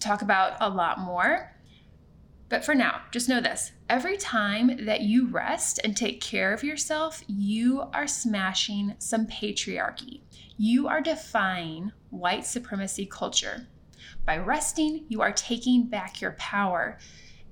talk 0.00 0.22
about 0.22 0.56
a 0.60 0.68
lot 0.68 0.98
more. 1.00 1.54
But 2.48 2.64
for 2.64 2.74
now, 2.74 3.02
just 3.10 3.28
know 3.28 3.40
this 3.40 3.72
every 3.88 4.16
time 4.16 4.84
that 4.86 5.02
you 5.02 5.28
rest 5.28 5.80
and 5.84 5.96
take 5.96 6.20
care 6.20 6.52
of 6.52 6.64
yourself, 6.64 7.22
you 7.26 7.84
are 7.92 8.06
smashing 8.06 8.94
some 8.98 9.26
patriarchy. 9.26 10.22
You 10.56 10.88
are 10.88 11.00
defying 11.00 11.92
white 12.10 12.44
supremacy 12.44 13.06
culture. 13.06 13.66
By 14.24 14.38
resting, 14.38 15.04
you 15.08 15.20
are 15.20 15.32
taking 15.32 15.86
back 15.86 16.20
your 16.20 16.32
power. 16.32 16.98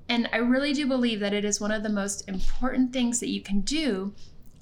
And 0.08 0.28
I 0.32 0.38
really 0.38 0.72
do 0.72 0.86
believe 0.86 1.20
that 1.20 1.32
it 1.32 1.44
is 1.44 1.60
one 1.60 1.72
of 1.72 1.82
the 1.82 1.88
most 1.88 2.28
important 2.28 2.92
things 2.92 3.20
that 3.20 3.28
you 3.28 3.40
can 3.40 3.60
do 3.60 4.14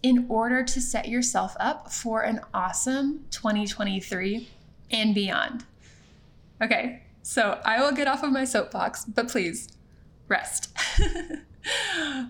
in 0.02 0.26
order 0.28 0.62
to 0.62 0.80
set 0.80 1.08
yourself 1.08 1.56
up 1.58 1.90
for 1.90 2.22
an 2.22 2.40
awesome 2.52 3.24
2023 3.30 4.48
and 4.90 5.14
beyond. 5.14 5.64
Okay, 6.62 7.02
so 7.22 7.60
I 7.64 7.80
will 7.80 7.92
get 7.92 8.06
off 8.06 8.22
of 8.22 8.32
my 8.32 8.44
soapbox, 8.44 9.04
but 9.04 9.28
please 9.28 9.68
rest. 10.28 10.76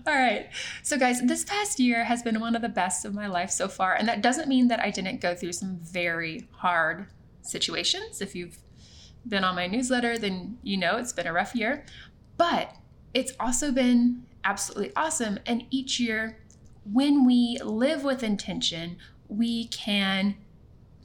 All 0.07 0.13
right. 0.13 0.47
So, 0.83 0.97
guys, 0.97 1.21
this 1.21 1.43
past 1.43 1.79
year 1.79 2.05
has 2.05 2.23
been 2.23 2.39
one 2.39 2.55
of 2.55 2.61
the 2.61 2.69
best 2.69 3.03
of 3.03 3.13
my 3.13 3.27
life 3.27 3.49
so 3.49 3.67
far. 3.67 3.93
And 3.93 4.07
that 4.07 4.21
doesn't 4.21 4.47
mean 4.47 4.69
that 4.69 4.79
I 4.79 4.89
didn't 4.89 5.19
go 5.19 5.35
through 5.35 5.51
some 5.53 5.77
very 5.81 6.47
hard 6.51 7.07
situations. 7.41 8.21
If 8.21 8.35
you've 8.35 8.57
been 9.27 9.43
on 9.43 9.55
my 9.55 9.67
newsletter, 9.67 10.17
then 10.17 10.57
you 10.63 10.77
know 10.77 10.97
it's 10.97 11.11
been 11.11 11.27
a 11.27 11.33
rough 11.33 11.55
year. 11.55 11.85
But 12.37 12.73
it's 13.15 13.31
also 13.39 13.71
been 13.71 14.23
absolutely 14.43 14.91
awesome. 14.95 15.39
And 15.45 15.63
each 15.71 15.99
year, 15.99 16.37
when 16.91 17.25
we 17.25 17.57
live 17.63 18.03
with 18.03 18.21
intention, 18.21 18.97
we 19.29 19.67
can 19.67 20.35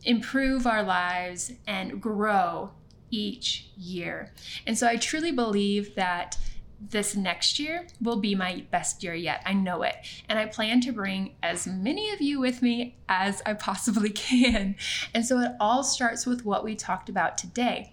improve 0.03 0.67
our 0.67 0.83
lives 0.83 1.53
and 1.67 2.03
grow 2.03 2.73
each 3.11 3.69
year. 3.77 4.33
And 4.67 4.77
so 4.77 4.89
I 4.89 4.97
truly 4.97 5.31
believe 5.31 5.95
that 5.95 6.37
this 6.81 7.15
next 7.15 7.59
year 7.59 7.87
will 8.01 8.17
be 8.17 8.35
my 8.35 8.65
best 8.71 9.05
year 9.05 9.15
yet. 9.15 9.43
I 9.47 9.53
know 9.53 9.83
it. 9.83 9.95
And 10.29 10.39
I 10.39 10.47
plan 10.47 10.81
to 10.83 10.93
bring 10.93 11.37
as 11.43 11.67
many 11.67 12.11
of 12.11 12.21
you 12.21 12.41
with 12.41 12.61
me 12.61 12.97
as 13.09 13.41
I 13.47 13.55
possibly 13.55 14.11
can. 14.11 14.75
And 15.15 15.25
so 15.25 15.39
it 15.39 15.53
all 15.61 15.85
starts 15.85 16.27
with 16.27 16.45
what 16.45 16.65
we 16.65 16.75
talked 16.75 17.09
about 17.09 17.39
today 17.39 17.93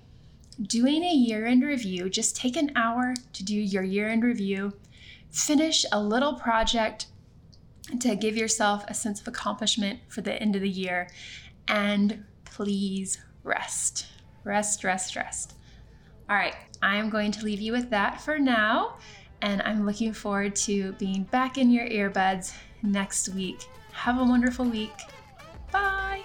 doing 0.62 1.04
a 1.04 1.14
year 1.14 1.46
end 1.46 1.64
review, 1.64 2.10
just 2.10 2.36
take 2.36 2.56
an 2.56 2.72
hour 2.76 3.14
to 3.34 3.44
do 3.44 3.56
your 3.56 3.84
year 3.84 4.10
end 4.10 4.24
review, 4.24 4.74
finish 5.32 5.86
a 5.92 6.02
little 6.02 6.34
project 6.34 7.08
to 8.00 8.16
give 8.16 8.36
yourself 8.36 8.84
a 8.88 8.94
sense 8.94 9.22
of 9.22 9.28
accomplishment 9.28 10.00
for 10.08 10.22
the 10.22 10.34
end 10.42 10.56
of 10.56 10.62
the 10.62 10.70
year, 10.70 11.10
and 11.68 12.24
please 12.46 13.20
rest. 13.44 14.08
Rest, 14.44 14.84
rest, 14.84 15.16
rest. 15.16 15.56
All 16.30 16.36
right, 16.36 16.56
I'm 16.82 17.10
going 17.10 17.32
to 17.32 17.46
leave 17.46 17.62
you 17.62 17.72
with 17.72 17.90
that 17.92 18.22
for 18.22 18.38
now, 18.38 18.98
and 19.42 19.62
I'm 19.62 19.86
looking 19.86 20.14
forward 20.14 20.56
to 20.58 20.94
being 20.94 21.24
back 21.24 21.58
in 21.58 21.70
your 21.70 21.88
earbuds 21.88 22.54
next 22.84 23.30
week. 23.30 23.66
Have 23.92 24.20
a 24.20 24.24
wonderful 24.24 24.66
week. 24.66 24.94
Bye. 25.72 26.22